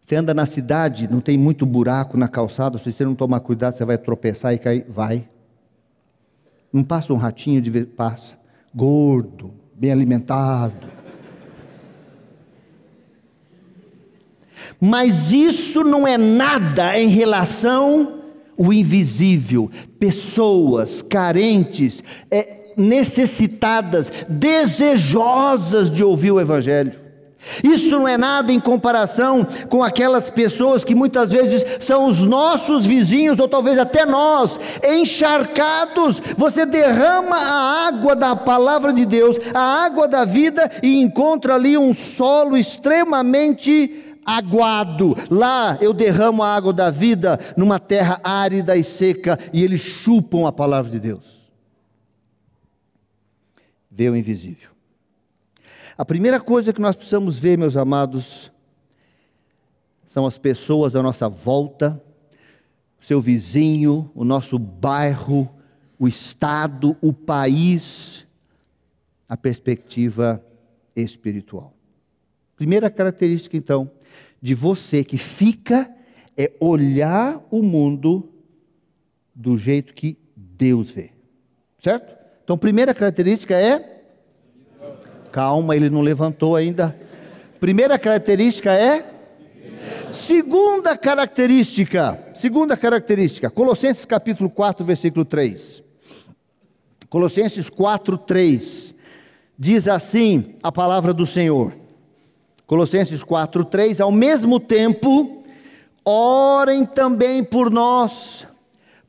[0.03, 3.77] Você anda na cidade, não tem muito buraco na calçada, se você não tomar cuidado,
[3.77, 4.85] você vai tropeçar e cair.
[4.89, 5.25] Vai.
[6.73, 7.87] Não passa um ratinho de vez.
[7.87, 8.37] Passa.
[8.75, 11.00] Gordo, bem alimentado.
[14.79, 18.19] Mas isso não é nada em relação
[18.57, 19.69] ao invisível.
[19.99, 27.01] Pessoas carentes, é, necessitadas, desejosas de ouvir o Evangelho.
[27.63, 32.85] Isso não é nada em comparação com aquelas pessoas que muitas vezes são os nossos
[32.85, 36.21] vizinhos, ou talvez até nós, encharcados.
[36.37, 41.77] Você derrama a água da palavra de Deus, a água da vida, e encontra ali
[41.77, 45.15] um solo extremamente aguado.
[45.29, 50.47] Lá eu derramo a água da vida numa terra árida e seca, e eles chupam
[50.47, 51.41] a palavra de Deus.
[53.89, 54.71] Vê o invisível.
[55.97, 58.51] A primeira coisa que nós precisamos ver, meus amados,
[60.07, 62.01] são as pessoas à nossa volta,
[62.99, 65.49] seu vizinho, o nosso bairro,
[65.99, 68.25] o estado, o país,
[69.27, 70.43] a perspectiva
[70.95, 71.73] espiritual.
[72.55, 73.89] Primeira característica, então,
[74.41, 75.89] de você que fica
[76.37, 78.29] é olhar o mundo
[79.35, 81.11] do jeito que Deus vê.
[81.79, 82.15] Certo?
[82.43, 83.89] Então, primeira característica é
[85.31, 86.93] Calma, ele não levantou ainda.
[87.59, 89.11] Primeira característica é
[90.09, 95.81] Segunda característica, segunda característica, Colossenses capítulo 4, versículo 3.
[97.09, 98.93] Colossenses 4, 3.
[99.57, 101.73] Diz assim a palavra do Senhor.
[102.71, 103.99] Colossenses 4, 3.
[103.99, 105.43] Ao mesmo tempo,
[106.05, 108.47] orem também por nós,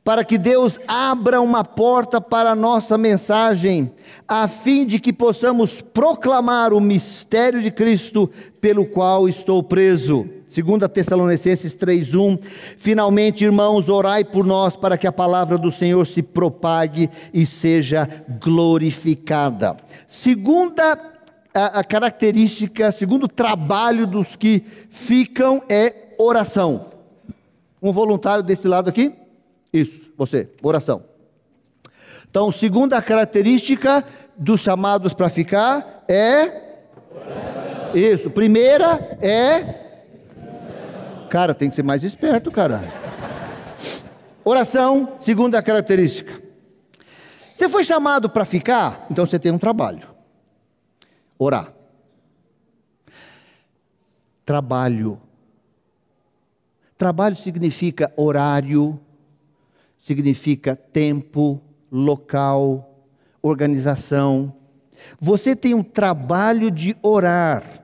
[0.03, 3.89] para que Deus abra uma porta para a nossa mensagem,
[4.27, 10.27] a fim de que possamos proclamar o mistério de Cristo, pelo qual estou preso.
[10.45, 12.37] Segundo Tessalonicenses 3:1,
[12.77, 18.09] finalmente, irmãos, orai por nós para que a palavra do Senhor se propague e seja
[18.41, 19.77] glorificada.
[20.05, 21.12] Segunda
[21.53, 26.91] a, característica, segundo trabalho dos que ficam é oração.
[27.81, 29.13] Um voluntário desse lado aqui?
[29.71, 31.03] Isso, você, oração.
[32.29, 34.03] Então, segunda característica
[34.35, 36.61] dos chamados para ficar é.
[37.15, 37.95] Oração.
[37.95, 38.29] Isso.
[38.29, 39.81] Primeira é.
[41.29, 42.91] Cara, tem que ser mais esperto, cara.
[44.43, 46.41] Oração, segunda característica.
[47.53, 50.12] Você foi chamado para ficar, então você tem um trabalho.
[51.43, 51.73] Orar.
[54.45, 55.19] Trabalho.
[56.97, 58.97] Trabalho significa horário,
[59.97, 63.05] significa tempo, local,
[63.41, 64.55] organização.
[65.19, 67.82] Você tem um trabalho de orar.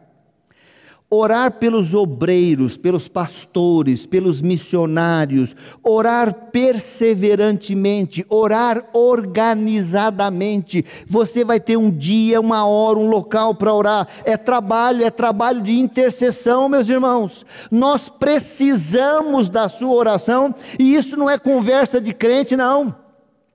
[1.11, 10.85] Orar pelos obreiros, pelos pastores, pelos missionários, orar perseverantemente, orar organizadamente.
[11.07, 14.07] Você vai ter um dia, uma hora, um local para orar.
[14.23, 17.43] É trabalho, é trabalho de intercessão, meus irmãos.
[17.71, 22.95] Nós precisamos da sua oração, e isso não é conversa de crente, não.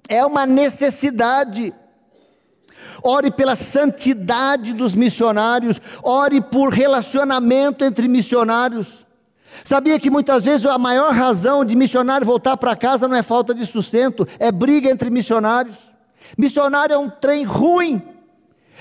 [0.09, 1.72] É uma necessidade
[3.02, 9.04] ore pela santidade dos missionários, ore por relacionamento entre missionários.
[9.62, 13.54] Sabia que muitas vezes a maior razão de missionário voltar para casa não é falta
[13.54, 15.76] de sustento, é briga entre missionários.
[16.36, 18.02] Missionário é um trem ruim,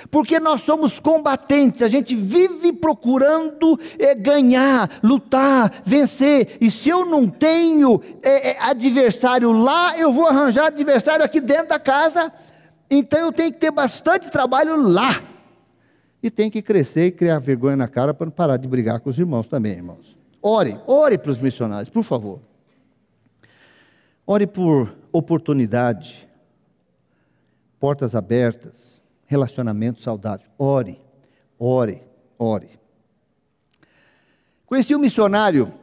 [0.09, 7.05] porque nós somos combatentes, a gente vive procurando é, ganhar, lutar, vencer, e se eu
[7.05, 12.31] não tenho é, é, adversário lá, eu vou arranjar adversário aqui dentro da casa.
[12.95, 15.23] Então eu tenho que ter bastante trabalho lá.
[16.21, 19.09] E tem que crescer e criar vergonha na cara para não parar de brigar com
[19.09, 20.15] os irmãos também, irmãos.
[20.39, 22.39] Ore, ore para os missionários, por favor.
[24.27, 26.29] Ore por oportunidade,
[27.79, 30.45] portas abertas, relacionamento saudável.
[30.55, 31.01] Ore,
[31.57, 32.03] ore,
[32.37, 32.69] ore.
[34.67, 35.73] Conheci um missionário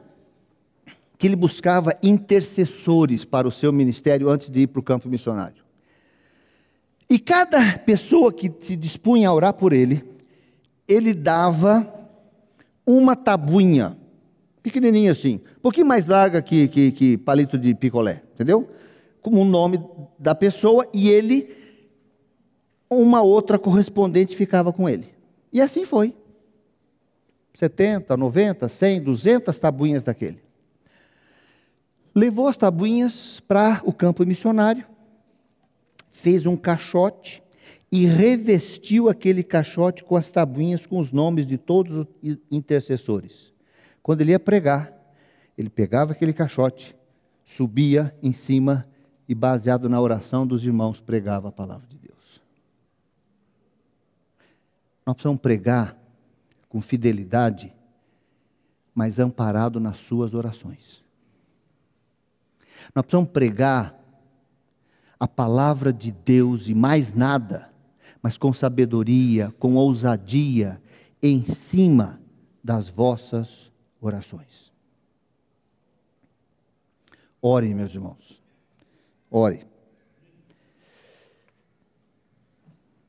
[1.18, 5.70] que ele buscava intercessores para o seu ministério antes de ir para o campo missionário.
[7.11, 10.04] E cada pessoa que se dispunha a orar por ele,
[10.86, 11.92] ele dava
[12.86, 13.98] uma tabuinha,
[14.62, 18.70] pequenininha assim, um pouquinho mais larga que, que, que palito de picolé, entendeu?
[19.20, 19.84] Como o nome
[20.20, 21.52] da pessoa, e ele,
[22.88, 25.08] uma outra correspondente ficava com ele.
[25.52, 26.14] E assim foi.
[27.54, 30.40] 70, 90, 100, 200 tabuinhas daquele.
[32.14, 34.86] Levou as tabuinhas para o campo missionário
[36.21, 37.43] fez um caixote
[37.91, 42.07] e revestiu aquele caixote com as tabuinhas com os nomes de todos os
[42.51, 43.53] intercessores.
[44.03, 44.93] Quando ele ia pregar,
[45.57, 46.95] ele pegava aquele caixote,
[47.45, 48.87] subia em cima
[49.29, 52.41] e, baseado na oração dos irmãos, pregava a palavra de Deus.
[55.05, 55.99] Nós precisamos pregar
[56.68, 57.75] com fidelidade,
[58.95, 61.03] mas amparado nas suas orações.
[62.95, 63.99] Nós precisamos pregar
[65.21, 67.68] a palavra de Deus e mais nada,
[68.23, 70.81] mas com sabedoria, com ousadia,
[71.23, 72.18] em cima
[72.64, 74.73] das vossas orações.
[77.43, 78.43] Ore, meus irmãos.
[79.31, 79.66] Ore.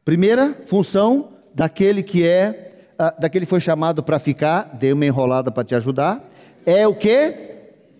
[0.04, 5.50] Primeira função daquele que é, uh, daquele que foi chamado para ficar, dei uma enrolada
[5.50, 6.30] para te ajudar,
[6.66, 7.50] é o que?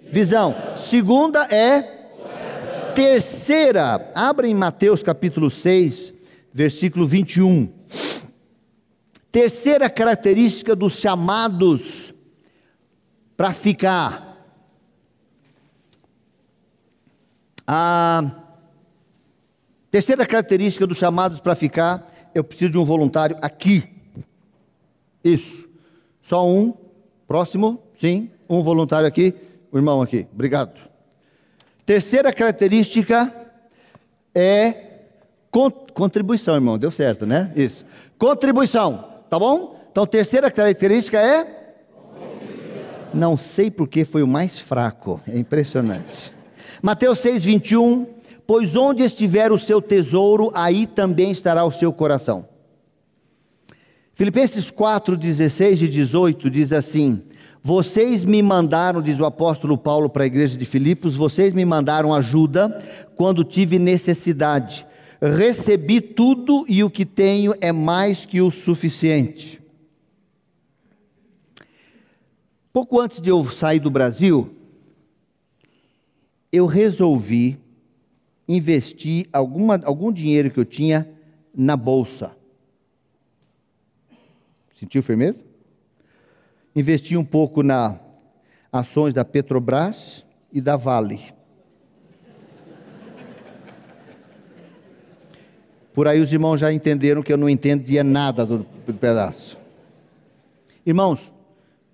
[0.10, 0.54] Visão.
[0.76, 2.01] Segunda é
[2.96, 6.14] Terceira, abra em Mateus capítulo 6,
[6.54, 7.72] versículo 21.
[9.32, 12.14] Terceira característica dos chamados
[13.38, 14.30] para ficar.
[17.66, 18.30] A
[19.90, 23.88] terceira característica dos chamados para ficar, eu preciso de um voluntário aqui.
[25.24, 25.70] Isso.
[26.22, 26.74] Só um.
[27.26, 27.82] Próximo.
[28.00, 28.30] Sim.
[28.50, 29.34] Um voluntário aqui.
[29.72, 30.28] O irmão aqui.
[30.34, 30.91] Obrigado.
[31.92, 33.36] Terceira característica
[34.34, 34.76] é
[35.94, 36.78] contribuição, irmão.
[36.78, 37.52] Deu certo, né?
[37.54, 37.86] Isso.
[38.18, 39.10] Contribuição.
[39.30, 39.78] Tá bom?
[39.92, 41.76] Então, terceira característica é.
[43.14, 45.20] Não sei porque foi o mais fraco.
[45.28, 46.32] É impressionante.
[46.82, 48.08] Mateus 6, 21.
[48.48, 52.48] Pois onde estiver o seu tesouro, aí também estará o seu coração.
[54.14, 57.22] Filipenses 4, 16 e 18 diz assim:
[57.64, 62.14] Vocês me mandaram, diz o apóstolo Paulo para a igreja de Filipos, vocês me mandaram
[62.14, 62.78] ajuda
[63.16, 64.86] quando tive necessidade
[65.22, 69.62] recebi tudo e o que tenho é mais que o suficiente.
[72.74, 74.56] Pouco antes de eu sair do Brasil,
[76.52, 77.60] eu resolvi
[78.48, 81.08] investir alguma, algum dinheiro que eu tinha
[81.54, 82.36] na bolsa.
[84.76, 85.46] Sentiu firmeza?
[86.76, 88.00] Investi um pouco na
[88.72, 91.22] ações da Petrobras e da Vale.
[95.94, 99.58] Por aí os irmãos já entenderam que eu não entendia nada do, pedaço.
[100.86, 101.32] Irmãos,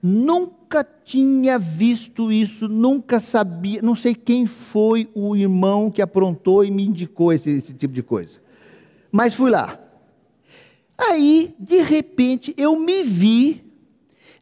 [0.02, 6.70] nunca tinha visto isso, nunca sabia, não sei quem foi o irmão que aprontou e
[6.70, 8.40] me indicou esse, esse tipo de coisa.
[9.12, 9.80] Mas fui lá.
[10.96, 13.64] Aí, de repente, eu me vi,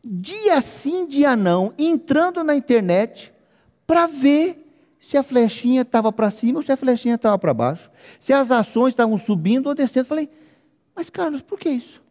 [0.07, 3.33] dia sim, dia não, entrando na internet
[3.87, 4.61] para ver
[4.99, 7.89] se a flechinha estava para cima ou se a flechinha estava para baixo,
[8.19, 10.05] se as ações estavam subindo ou descendo.
[10.05, 10.29] Falei,
[10.95, 12.01] mas Carlos, por que isso?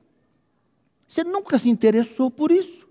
[1.07, 2.89] Você nunca se interessou por isso.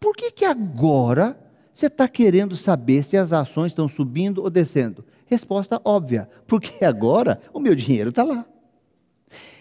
[0.00, 1.38] Por que, que agora
[1.72, 5.04] você está querendo saber se as ações estão subindo ou descendo?
[5.26, 8.46] Resposta óbvia, porque agora o meu dinheiro está lá.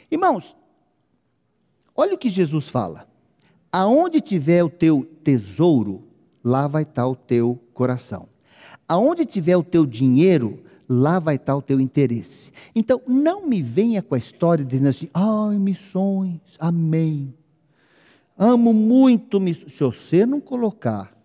[0.09, 0.55] Irmãos,
[1.93, 3.07] olha o que Jesus fala:
[3.72, 6.03] aonde tiver o teu tesouro,
[6.43, 8.28] lá vai estar o teu coração.
[8.88, 12.51] Aonde tiver o teu dinheiro, lá vai estar o teu interesse.
[12.74, 17.34] Então, não me venha com a história dizendo assim, ai, missões, amém.
[18.38, 19.74] Amo muito missões.
[19.74, 21.15] Se você não colocar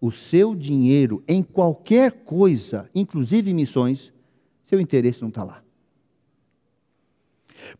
[0.00, 4.12] o seu dinheiro em qualquer coisa, inclusive missões,
[4.66, 5.62] seu interesse não está lá.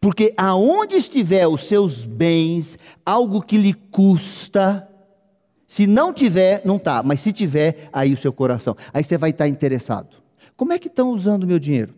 [0.01, 4.89] Porque aonde estiver os seus bens, algo que lhe custa,
[5.67, 8.77] se não tiver, não está, mas se tiver, aí o seu coração.
[8.93, 10.17] Aí você vai estar interessado.
[10.57, 11.95] Como é que estão usando o meu dinheiro?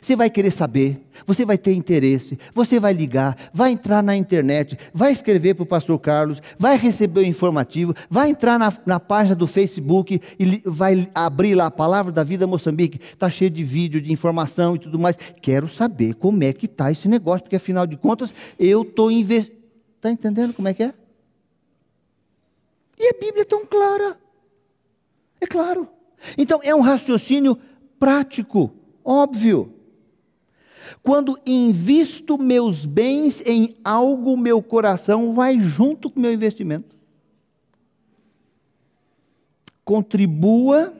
[0.00, 4.78] Você vai querer saber, você vai ter interesse, você vai ligar, vai entrar na internet,
[4.92, 9.34] vai escrever para o pastor Carlos, vai receber o informativo, vai entrar na, na página
[9.34, 14.00] do Facebook e vai abrir lá a palavra da vida Moçambique, está cheio de vídeo,
[14.00, 15.16] de informação e tudo mais.
[15.40, 19.58] Quero saber como é que está esse negócio, porque afinal de contas eu estou investindo.
[19.96, 20.94] Está entendendo como é que é?
[22.96, 24.16] E a Bíblia é tão clara.
[25.40, 25.88] É claro.
[26.36, 27.58] Então é um raciocínio
[27.98, 28.72] prático,
[29.04, 29.74] óbvio.
[31.02, 36.96] Quando invisto meus bens em algo, meu coração vai junto com o meu investimento.
[39.84, 40.92] Contribua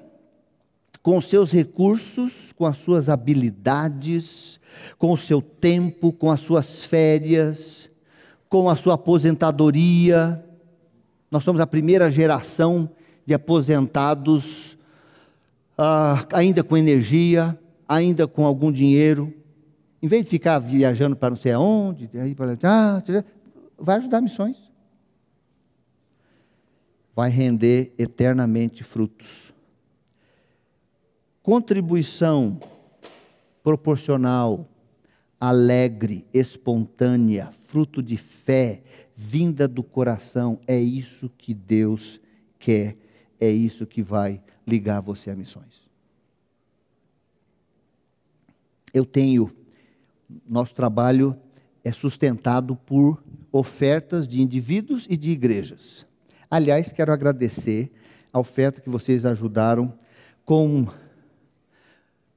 [1.02, 4.58] com seus recursos, com as suas habilidades,
[4.98, 7.90] com o seu tempo, com as suas férias,
[8.48, 10.44] com a sua aposentadoria,
[11.30, 12.88] nós somos a primeira geração
[13.26, 14.78] de aposentados,
[15.76, 19.32] ah, ainda com energia, ainda com algum dinheiro.
[20.00, 23.02] Em vez de ficar viajando para não sei aonde, aí para ah,
[23.76, 24.68] vai ajudar missões.
[27.18, 29.52] vai render eternamente frutos.
[31.42, 32.60] Contribuição
[33.60, 34.68] proporcional,
[35.40, 38.82] alegre, espontânea, fruto de fé,
[39.16, 42.20] vinda do coração, é isso que Deus
[42.56, 42.96] quer,
[43.40, 45.90] é isso que vai ligar você a missões.
[48.94, 49.50] Eu tenho,
[50.48, 51.36] nosso trabalho
[51.84, 56.06] é sustentado por ofertas de indivíduos e de igrejas.
[56.50, 57.90] Aliás, quero agradecer
[58.32, 59.92] a oferta que vocês ajudaram
[60.44, 60.86] com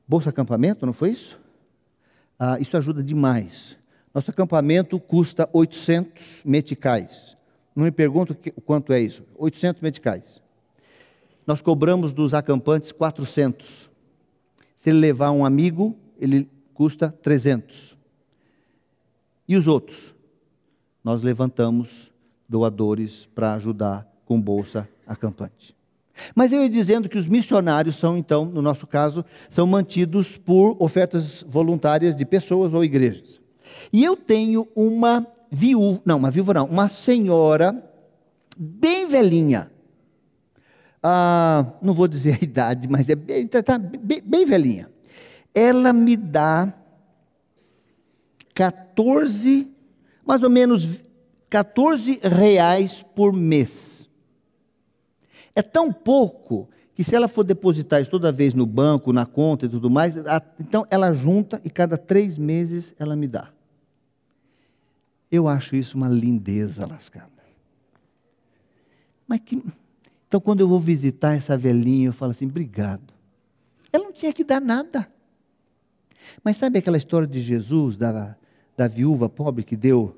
[0.08, 1.40] Bolsa Acampamento, não foi isso?
[2.38, 3.78] Ah, isso ajuda demais.
[4.14, 7.38] Nosso acampamento custa 800 meticais.
[7.76, 8.36] Não me pergunto
[8.66, 9.24] quanto é isso.
[9.38, 10.42] 800 meticais.
[11.48, 13.90] Nós cobramos dos acampantes 400.
[14.76, 16.50] Se ele levar um amigo, ele
[16.82, 17.96] custa 300.
[19.48, 20.16] E os outros?
[21.04, 22.12] Nós levantamos
[22.50, 25.76] doadores para ajudar com bolsa acampante.
[26.34, 30.76] Mas eu ia dizendo que os missionários são, então, no nosso caso, são mantidos por
[30.80, 33.40] ofertas voluntárias de pessoas ou igrejas.
[33.94, 37.80] E eu tenho uma viúva, não, uma viúva não, uma senhora
[38.58, 39.72] bem velhinha.
[41.04, 44.91] Ah, não vou dizer a idade, mas é bem, tá, tá bem, bem velhinha.
[45.54, 46.74] Ela me dá
[48.54, 49.70] 14,
[50.26, 50.88] mais ou menos
[51.50, 54.10] 14 reais por mês.
[55.54, 59.66] É tão pouco que se ela for depositar isso toda vez no banco, na conta
[59.66, 60.14] e tudo mais,
[60.60, 63.50] então ela junta e cada três meses ela me dá.
[65.32, 67.32] Eu acho isso uma lindeza lascada.
[69.28, 69.64] Mas que.
[70.28, 73.14] Então, quando eu vou visitar essa velhinha, eu falo assim: obrigado.
[73.94, 75.08] Ela não tinha que dar nada.
[76.44, 78.36] Mas sabe aquela história de Jesus, da,
[78.76, 80.16] da viúva pobre que deu?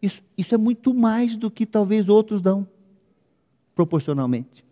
[0.00, 2.66] Isso, isso é muito mais do que talvez outros dão,
[3.74, 4.64] proporcionalmente.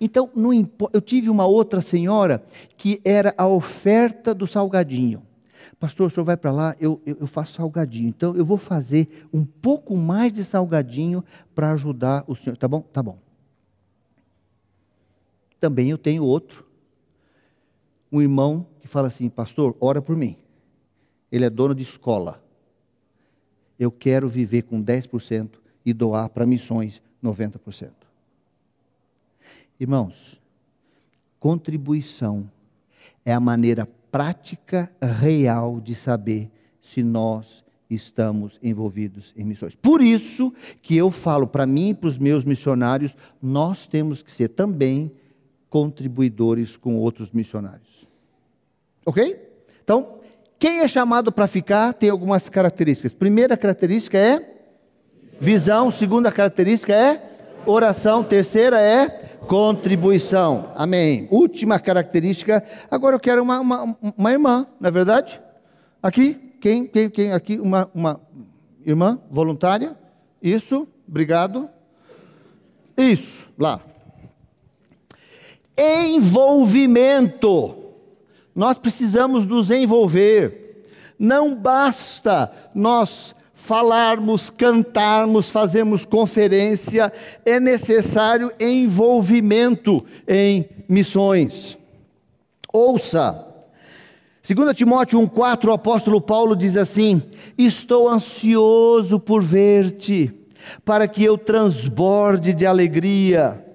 [0.00, 0.52] Então, não,
[0.92, 2.44] eu tive uma outra senhora
[2.76, 5.22] que era a oferta do salgadinho.
[5.78, 8.08] Pastor, o senhor vai para lá, eu, eu, eu, faço salgadinho.
[8.08, 11.22] Então, eu vou fazer um pouco mais de salgadinho
[11.54, 12.56] para ajudar o senhor.
[12.56, 12.80] Tá bom?
[12.80, 13.18] Tá bom.
[15.60, 16.65] Também eu tenho outro.
[18.16, 20.38] Um irmão que fala assim, pastor, ora por mim.
[21.30, 22.42] Ele é dono de escola.
[23.78, 25.50] Eu quero viver com 10%
[25.84, 27.90] e doar para missões 90%.
[29.78, 30.40] Irmãos,
[31.38, 32.50] contribuição
[33.22, 36.50] é a maneira prática real de saber
[36.80, 39.74] se nós estamos envolvidos em missões.
[39.74, 44.32] Por isso que eu falo para mim e para os meus missionários, nós temos que
[44.32, 45.12] ser também
[45.68, 48.05] contribuidores com outros missionários.
[49.06, 49.40] Ok?
[49.82, 50.18] Então,
[50.58, 53.14] quem é chamado para ficar tem algumas características.
[53.14, 54.56] Primeira característica é
[55.40, 57.22] visão, segunda característica é
[57.64, 59.08] oração, terceira é
[59.46, 60.72] contribuição.
[60.74, 61.28] Amém.
[61.30, 62.64] Última característica.
[62.90, 65.40] Agora eu quero uma, uma, uma irmã, não é verdade?
[66.02, 67.60] Aqui, quem, quem, quem aqui?
[67.60, 68.20] Uma, uma
[68.84, 69.96] irmã voluntária?
[70.42, 71.70] Isso, obrigado.
[72.96, 73.80] Isso, lá.
[75.78, 77.85] Envolvimento.
[78.56, 80.86] Nós precisamos nos envolver.
[81.18, 87.12] Não basta nós falarmos, cantarmos, fazermos conferência,
[87.44, 91.76] é necessário envolvimento em missões.
[92.72, 93.44] Ouça,
[94.46, 97.20] 2 Timóteo 1,4, o apóstolo Paulo diz assim:
[97.58, 100.32] Estou ansioso por ver-te,
[100.84, 103.65] para que eu transborde de alegria.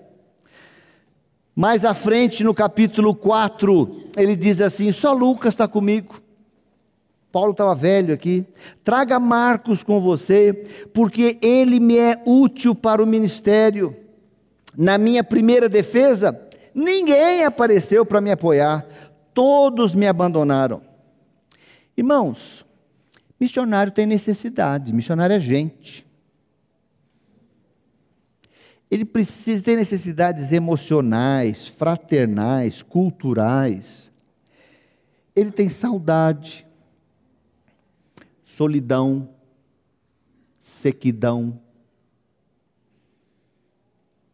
[1.61, 6.19] Mais à frente, no capítulo 4, ele diz assim: Só Lucas está comigo.
[7.31, 8.43] Paulo estava velho aqui.
[8.83, 10.53] Traga Marcos com você,
[10.91, 13.95] porque ele me é útil para o ministério.
[14.75, 16.35] Na minha primeira defesa,
[16.73, 18.83] ninguém apareceu para me apoiar,
[19.31, 20.81] todos me abandonaram.
[21.95, 22.65] Irmãos,
[23.39, 26.10] missionário tem necessidade, missionário é gente.
[28.91, 34.11] Ele precisa ter necessidades emocionais, fraternais, culturais.
[35.33, 36.67] Ele tem saudade,
[38.43, 39.29] solidão,
[40.59, 41.57] sequidão.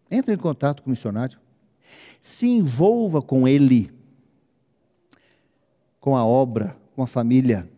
[0.10, 1.40] Entre em contato com o missionário.
[2.20, 3.92] Se envolva com ele,
[6.00, 7.70] com a obra, com a família.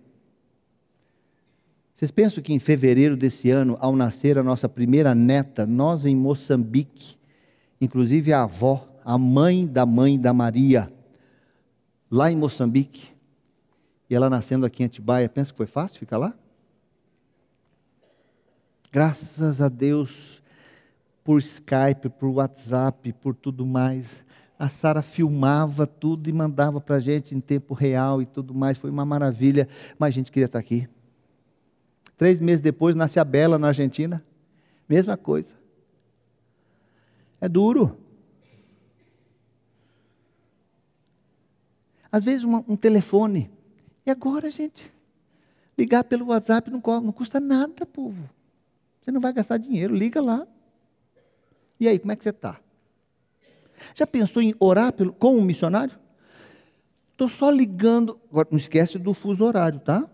[1.99, 6.15] Vocês pensam que em fevereiro desse ano, ao nascer a nossa primeira neta, nós em
[6.15, 7.17] Moçambique,
[7.81, 10.89] inclusive a avó, a mãe da mãe da Maria,
[12.09, 13.09] lá em Moçambique,
[14.09, 16.33] e ela nascendo aqui em Atibaia, pensa que foi fácil ficar lá?
[18.89, 20.41] Graças a Deus
[21.21, 24.23] por Skype, por WhatsApp, por tudo mais.
[24.57, 28.77] A Sara filmava tudo e mandava para a gente em tempo real e tudo mais.
[28.77, 30.87] Foi uma maravilha, mas a gente queria estar aqui.
[32.19, 34.21] Três meses depois nasce a Bela na Argentina.
[34.89, 35.55] Mesma coisa.
[37.39, 37.97] É duro.
[42.11, 43.49] Às vezes uma, um telefone.
[44.05, 44.91] E agora, gente?
[45.77, 48.29] Ligar pelo WhatsApp não, não custa nada, povo.
[48.99, 50.45] Você não vai gastar dinheiro, liga lá.
[51.79, 52.59] E aí, como é que você está?
[53.95, 55.97] Já pensou em orar pelo, com um missionário?
[57.13, 58.19] Estou só ligando.
[58.29, 60.05] Agora, não esquece do fuso horário, tá?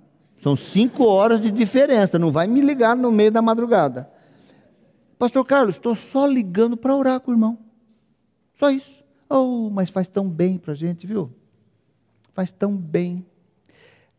[0.45, 2.19] São cinco horas de diferença.
[2.19, 4.07] Não vai me ligar no meio da madrugada.
[5.17, 7.57] Pastor Carlos, estou só ligando para orar com o irmão.
[8.53, 9.03] Só isso.
[9.27, 11.31] Oh, mas faz tão bem para a gente, viu?
[12.31, 13.25] Faz tão bem.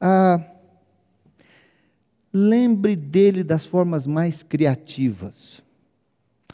[0.01, 0.43] Ah,
[2.33, 5.62] lembre dele das formas mais criativas.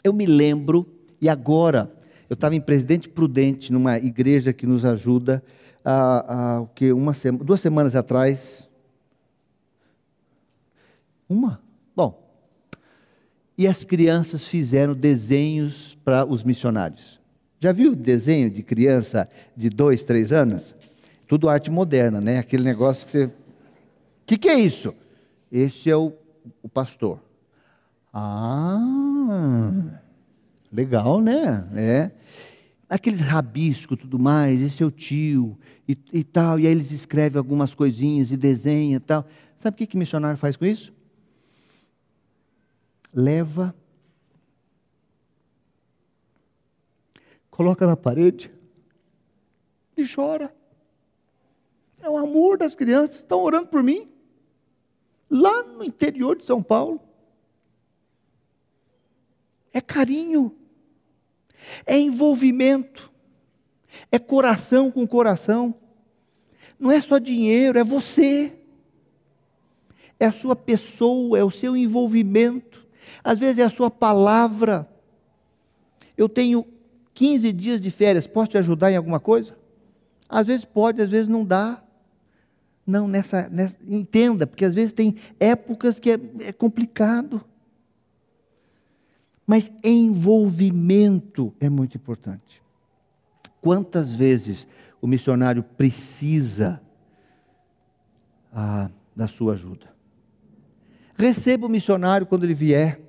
[0.03, 0.87] Eu me lembro,
[1.19, 1.91] e agora,
[2.29, 5.43] eu estava em Presidente Prudente, numa igreja que nos ajuda,
[5.83, 7.13] há, há que, uma
[7.43, 8.71] duas semanas atrás.
[11.27, 11.61] Uma?
[11.95, 12.21] Bom.
[13.57, 17.19] E as crianças fizeram desenhos para os missionários.
[17.59, 20.75] Já viu desenho de criança de dois, três anos?
[21.27, 22.39] Tudo arte moderna, né?
[22.39, 23.25] Aquele negócio que você.
[23.25, 23.31] O
[24.25, 24.93] que, que é isso?
[25.51, 26.11] Esse é o,
[26.61, 27.19] o pastor.
[28.13, 28.81] Ah,
[30.71, 31.65] legal, né?
[31.75, 32.11] É.
[32.89, 35.57] Aqueles rabiscos tudo mais, esse é o tio
[35.87, 36.59] e, e tal.
[36.59, 39.25] E aí eles escrevem algumas coisinhas e desenham e tal.
[39.55, 40.93] Sabe o que, que missionário faz com isso?
[43.13, 43.75] Leva,
[47.51, 48.51] coloca na parede
[49.95, 50.53] e chora.
[52.01, 54.11] É o amor das crianças, estão orando por mim.
[55.29, 56.99] Lá no interior de São Paulo.
[59.71, 60.55] É carinho,
[61.85, 63.11] é envolvimento,
[64.11, 65.73] é coração com coração.
[66.77, 68.59] Não é só dinheiro, é você.
[70.19, 72.82] É a sua pessoa, é o seu envolvimento.
[73.23, 74.87] Às vezes é a sua palavra.
[76.17, 76.65] Eu tenho
[77.13, 79.57] 15 dias de férias, posso te ajudar em alguma coisa?
[80.27, 81.83] Às vezes pode, às vezes não dá.
[82.85, 87.43] Não, nessa, nessa, entenda, porque às vezes tem épocas que é, é complicado.
[89.45, 92.61] Mas envolvimento é muito importante.
[93.61, 94.67] Quantas vezes
[95.01, 96.81] o missionário precisa
[98.51, 99.93] ah, da sua ajuda?
[101.15, 102.99] Receba o missionário quando ele vier.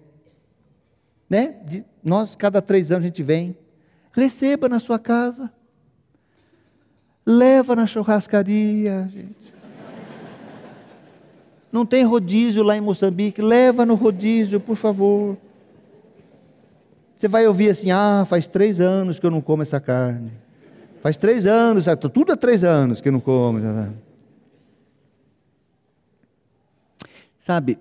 [1.35, 1.57] Né?
[1.65, 3.57] De, nós, cada três anos, a gente vem.
[4.13, 5.51] Receba na sua casa.
[7.27, 9.53] Leva na churrascaria, gente.
[11.73, 15.37] Não tem rodízio lá em Moçambique, leva no rodízio, por favor.
[17.17, 20.31] Você vai ouvir assim: ah, faz três anos que eu não como essa carne.
[21.03, 23.59] Faz três anos, tudo há três anos que eu não como.
[27.41, 27.77] Sabe,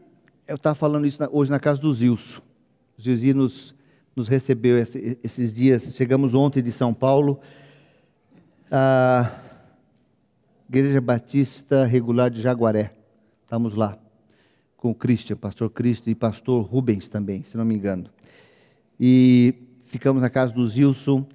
[0.47, 2.41] eu estava falando isso hoje na casa do Zilso.
[2.97, 3.75] O Zilzi nos,
[4.15, 5.95] nos recebeu esses dias.
[5.95, 7.39] Chegamos ontem de São Paulo.
[8.71, 9.31] A
[10.69, 12.91] Igreja Batista Regular de Jaguaré.
[13.43, 13.97] Estamos lá
[14.77, 18.09] com o Christian, pastor Christian e pastor Rubens também, se não me engano.
[18.99, 19.53] E
[19.85, 21.25] ficamos na casa do Zilson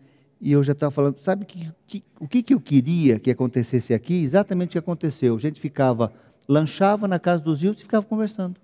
[0.41, 3.93] e eu já estava falando, sabe que, que, o que, que eu queria que acontecesse
[3.93, 4.23] aqui?
[4.23, 5.35] Exatamente o que aconteceu.
[5.35, 6.13] A gente ficava,
[6.47, 8.61] lanchava na casa do Zilson e ficava conversando.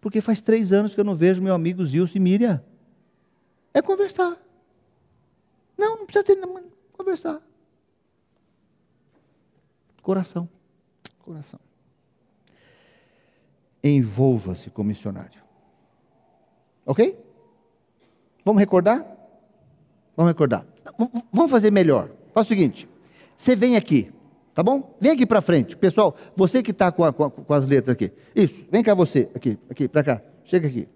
[0.00, 2.62] Porque faz três anos que eu não vejo meu amigo Zilson e Miriam.
[3.72, 4.36] É conversar.
[5.78, 6.38] Não, não precisa ter,
[6.92, 7.40] conversar.
[10.02, 10.48] Coração
[11.22, 11.60] coração.
[13.82, 15.40] Envolva-se com o missionário.
[16.84, 17.18] Ok?
[18.44, 18.98] Vamos recordar?
[20.16, 20.66] Vamos recordar.
[21.32, 22.10] Vamos fazer melhor.
[22.32, 22.88] Faz o seguinte:
[23.36, 24.12] você vem aqui,
[24.54, 24.96] tá bom?
[25.00, 25.76] Vem aqui para frente.
[25.76, 28.12] Pessoal, você que está com, com, com, as letras aqui.
[28.34, 30.22] Isso, vem cá você, aqui, aqui, para cá.
[30.44, 30.88] Chega aqui.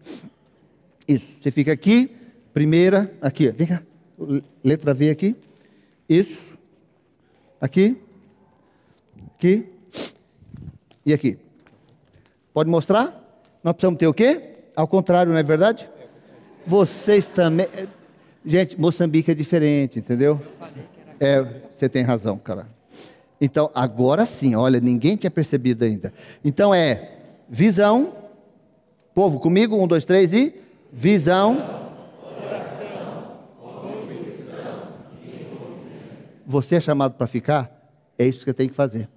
[1.07, 2.11] Isso, você fica aqui,
[2.53, 3.83] primeira, aqui, vem cá.
[4.65, 5.37] Letra V aqui.
[6.09, 6.57] Isso.
[7.61, 7.97] Aqui.
[9.37, 9.67] Aqui.
[11.05, 11.39] E aqui?
[12.53, 13.23] Pode mostrar?
[13.63, 14.55] Nós precisamos ter o quê?
[14.75, 15.89] Ao contrário, não é verdade?
[16.67, 17.67] Vocês também.
[18.45, 20.41] Gente, Moçambique é diferente, entendeu?
[21.19, 21.43] É,
[21.77, 22.67] você tem razão, cara.
[23.41, 26.13] Então, agora sim, olha, ninguém tinha percebido ainda.
[26.45, 27.19] Então é
[27.49, 28.15] visão.
[29.15, 30.55] Povo, comigo, um, dois, três e
[30.93, 31.85] visão.
[36.47, 37.71] Você é chamado para ficar?
[38.19, 39.09] É isso que você tem que fazer.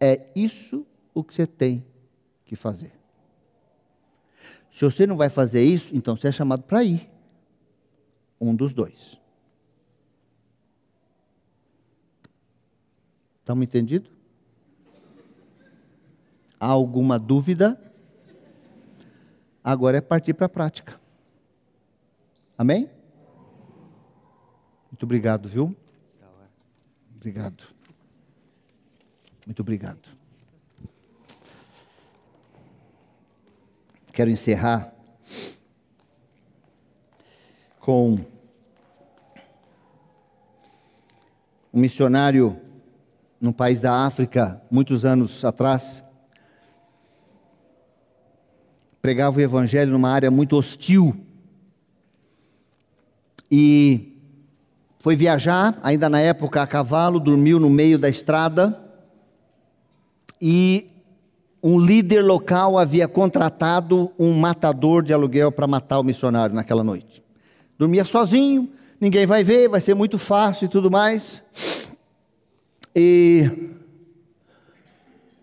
[0.00, 1.84] É isso o que você tem
[2.44, 2.92] que fazer.
[4.70, 7.08] Se você não vai fazer isso, então você é chamado para ir.
[8.38, 9.18] Um dos dois.
[13.46, 14.10] Estamos entendidos?
[16.58, 17.80] Há alguma dúvida?
[19.62, 21.00] Agora é partir para a prática.
[22.58, 22.90] Amém?
[24.90, 25.76] Muito obrigado, viu?
[27.14, 27.62] Obrigado.
[29.46, 30.08] Muito obrigado.
[34.12, 34.92] Quero encerrar
[37.78, 38.18] com
[41.72, 42.65] um missionário
[43.40, 46.02] num país da África, muitos anos atrás,
[49.00, 51.14] pregava o evangelho numa área muito hostil.
[53.50, 54.20] E
[54.98, 58.76] foi viajar, ainda na época a cavalo, dormiu no meio da estrada.
[60.40, 60.90] E
[61.62, 67.22] um líder local havia contratado um matador de aluguel para matar o missionário naquela noite.
[67.78, 68.68] Dormia sozinho,
[69.00, 71.42] ninguém vai ver, vai ser muito fácil e tudo mais.
[72.98, 73.50] E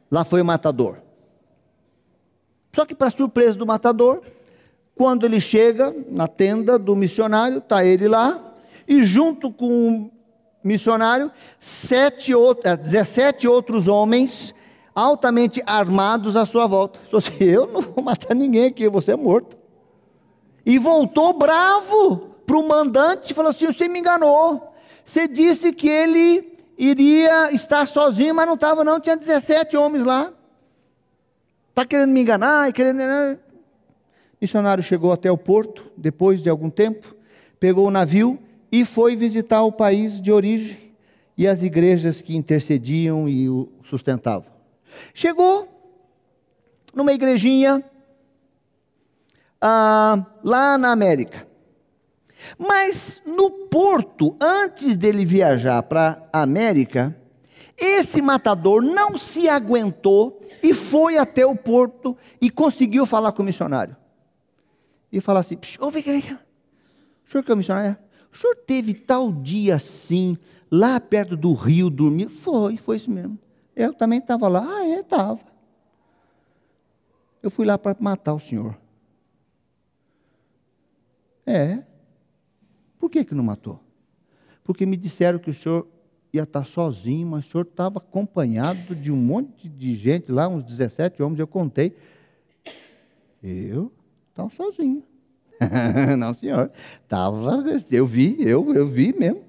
[0.10, 0.98] lá foi o matador.
[2.74, 4.24] Só que, para surpresa do matador,
[4.96, 8.56] quando ele chega na tenda do missionário, está ele lá,
[8.88, 10.12] e junto com o
[10.64, 14.56] missionário, sete, 17 outros homens
[14.96, 17.00] altamente armados à sua volta.
[17.06, 19.56] Falou assim: Eu não vou matar ninguém aqui, você é morto.
[20.66, 24.74] E voltou bravo para o mandante e falou assim: Você me enganou.
[25.06, 26.53] Você disse que ele
[26.90, 29.00] iria estar sozinho, mas não estava, não.
[29.00, 30.32] Tinha 17 homens lá.
[31.70, 33.02] Está querendo me enganar querendo.
[33.02, 33.38] O
[34.42, 37.16] missionário chegou até o porto, depois de algum tempo,
[37.60, 38.38] pegou o navio
[38.72, 40.94] e foi visitar o país de origem
[41.38, 44.46] e as igrejas que intercediam e o sustentavam.
[45.14, 45.68] Chegou
[46.94, 47.84] numa igrejinha
[49.60, 51.48] ah, lá na América.
[52.58, 57.16] Mas no porto, antes dele viajar para a América,
[57.78, 63.46] esse matador não se aguentou e foi até o porto e conseguiu falar com o
[63.46, 63.96] missionário.
[65.12, 66.40] E falar assim: Ô, vem cá, vem cá.
[67.26, 67.98] O senhor que é o missionário?
[68.32, 70.38] O senhor teve tal dia assim,
[70.72, 72.30] lá perto do rio, dormiu?
[72.30, 73.38] Foi, foi isso mesmo.
[73.76, 74.66] Eu também estava lá.
[74.68, 75.40] Ah, é, estava.
[77.42, 78.78] Eu fui lá para matar o senhor.
[81.46, 81.84] É.
[83.04, 83.82] Por que, que não matou?
[84.64, 85.86] Porque me disseram que o senhor
[86.32, 90.64] ia estar sozinho, mas o senhor estava acompanhado de um monte de gente lá, uns
[90.64, 91.98] 17 homens, eu contei.
[93.44, 93.92] Eu
[94.30, 95.04] estava sozinho.
[96.18, 96.72] não, senhor.
[97.06, 99.42] Tava, eu vi, eu, eu vi mesmo.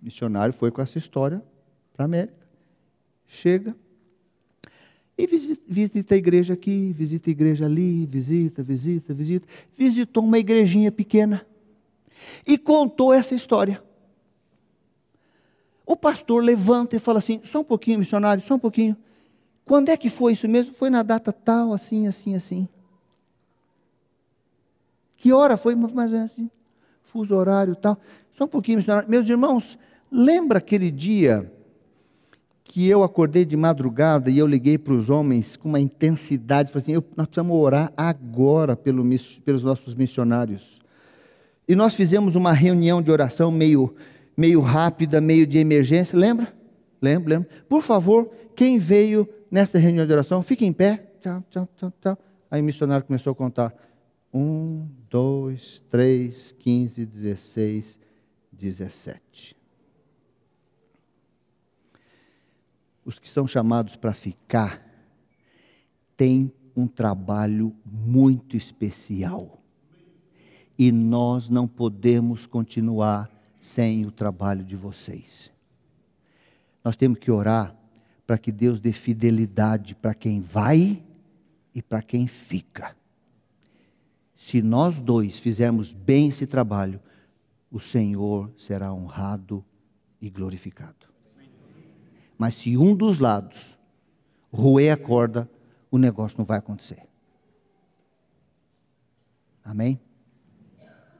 [0.00, 1.42] O missionário foi com essa história
[1.92, 2.46] para a América.
[3.26, 3.74] Chega
[5.18, 5.26] e
[5.66, 9.48] visita, a igreja aqui, visita a igreja ali, visita, visita, visita.
[9.74, 11.46] Visitou uma igrejinha pequena
[12.46, 13.82] e contou essa história.
[15.86, 18.94] O pastor levanta e fala assim: só um pouquinho, missionário, só um pouquinho.
[19.64, 20.74] Quando é que foi isso mesmo?
[20.74, 22.68] Foi na data tal, assim, assim, assim.
[25.16, 25.74] Que hora foi?
[25.74, 26.50] Mais ou menos assim.
[27.04, 27.98] Fuso horário tal.
[28.32, 29.08] Só um pouquinho, missionário.
[29.08, 29.78] Meus irmãos,
[30.12, 31.50] lembra aquele dia
[32.68, 36.82] que eu acordei de madrugada e eu liguei para os homens com uma intensidade, falei
[36.82, 39.04] assim, eu, nós precisamos orar agora pelo,
[39.44, 40.80] pelos nossos missionários.
[41.68, 43.94] E nós fizemos uma reunião de oração meio,
[44.36, 46.52] meio rápida, meio de emergência, lembra?
[47.00, 47.48] Lembra, lembra?
[47.68, 51.12] Por favor, quem veio nessa reunião de oração, fique em pé.
[51.20, 52.18] Tchau, tchau, tchau, tchau.
[52.50, 53.74] Aí o missionário começou a contar.
[54.34, 57.98] Um, dois, três, quinze, dezesseis,
[58.52, 59.55] dezessete.
[63.06, 64.84] Os que são chamados para ficar
[66.16, 69.62] têm um trabalho muito especial.
[70.76, 73.30] E nós não podemos continuar
[73.60, 75.52] sem o trabalho de vocês.
[76.84, 77.74] Nós temos que orar
[78.26, 81.00] para que Deus dê fidelidade para quem vai
[81.72, 82.96] e para quem fica.
[84.34, 87.00] Se nós dois fizermos bem esse trabalho,
[87.70, 89.64] o Senhor será honrado
[90.20, 91.05] e glorificado.
[92.38, 93.78] Mas se um dos lados
[94.52, 95.48] roer a corda,
[95.90, 97.02] o negócio não vai acontecer.
[99.64, 99.98] Amém?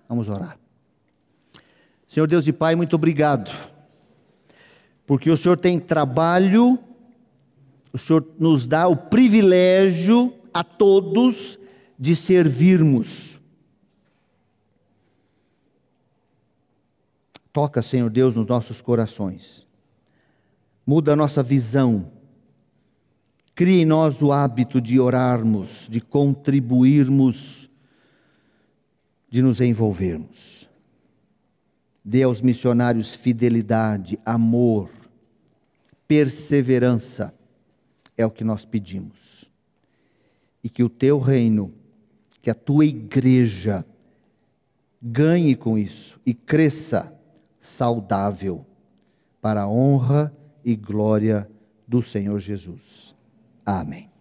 [0.09, 0.59] Vamos orar.
[2.07, 3.51] Senhor Deus e Pai, muito obrigado.
[5.07, 6.79] Porque o Senhor tem trabalho,
[7.93, 11.59] o Senhor nos dá o privilégio a todos
[11.99, 13.41] de servirmos.
[17.53, 19.66] Toca, Senhor Deus, nos nossos corações
[20.87, 22.11] muda a nossa visão
[23.57, 27.71] Crie em nós o hábito de orarmos, de contribuirmos,
[29.31, 30.69] de nos envolvermos.
[32.05, 34.91] Dê aos missionários fidelidade, amor,
[36.07, 37.35] perseverança,
[38.15, 39.51] é o que nós pedimos.
[40.63, 41.73] E que o teu reino,
[42.43, 43.87] que a tua igreja,
[45.01, 47.11] ganhe com isso e cresça
[47.59, 48.67] saudável
[49.41, 50.31] para a honra
[50.67, 51.49] e glória
[51.87, 53.15] do Senhor Jesus.
[53.65, 54.16] Amém.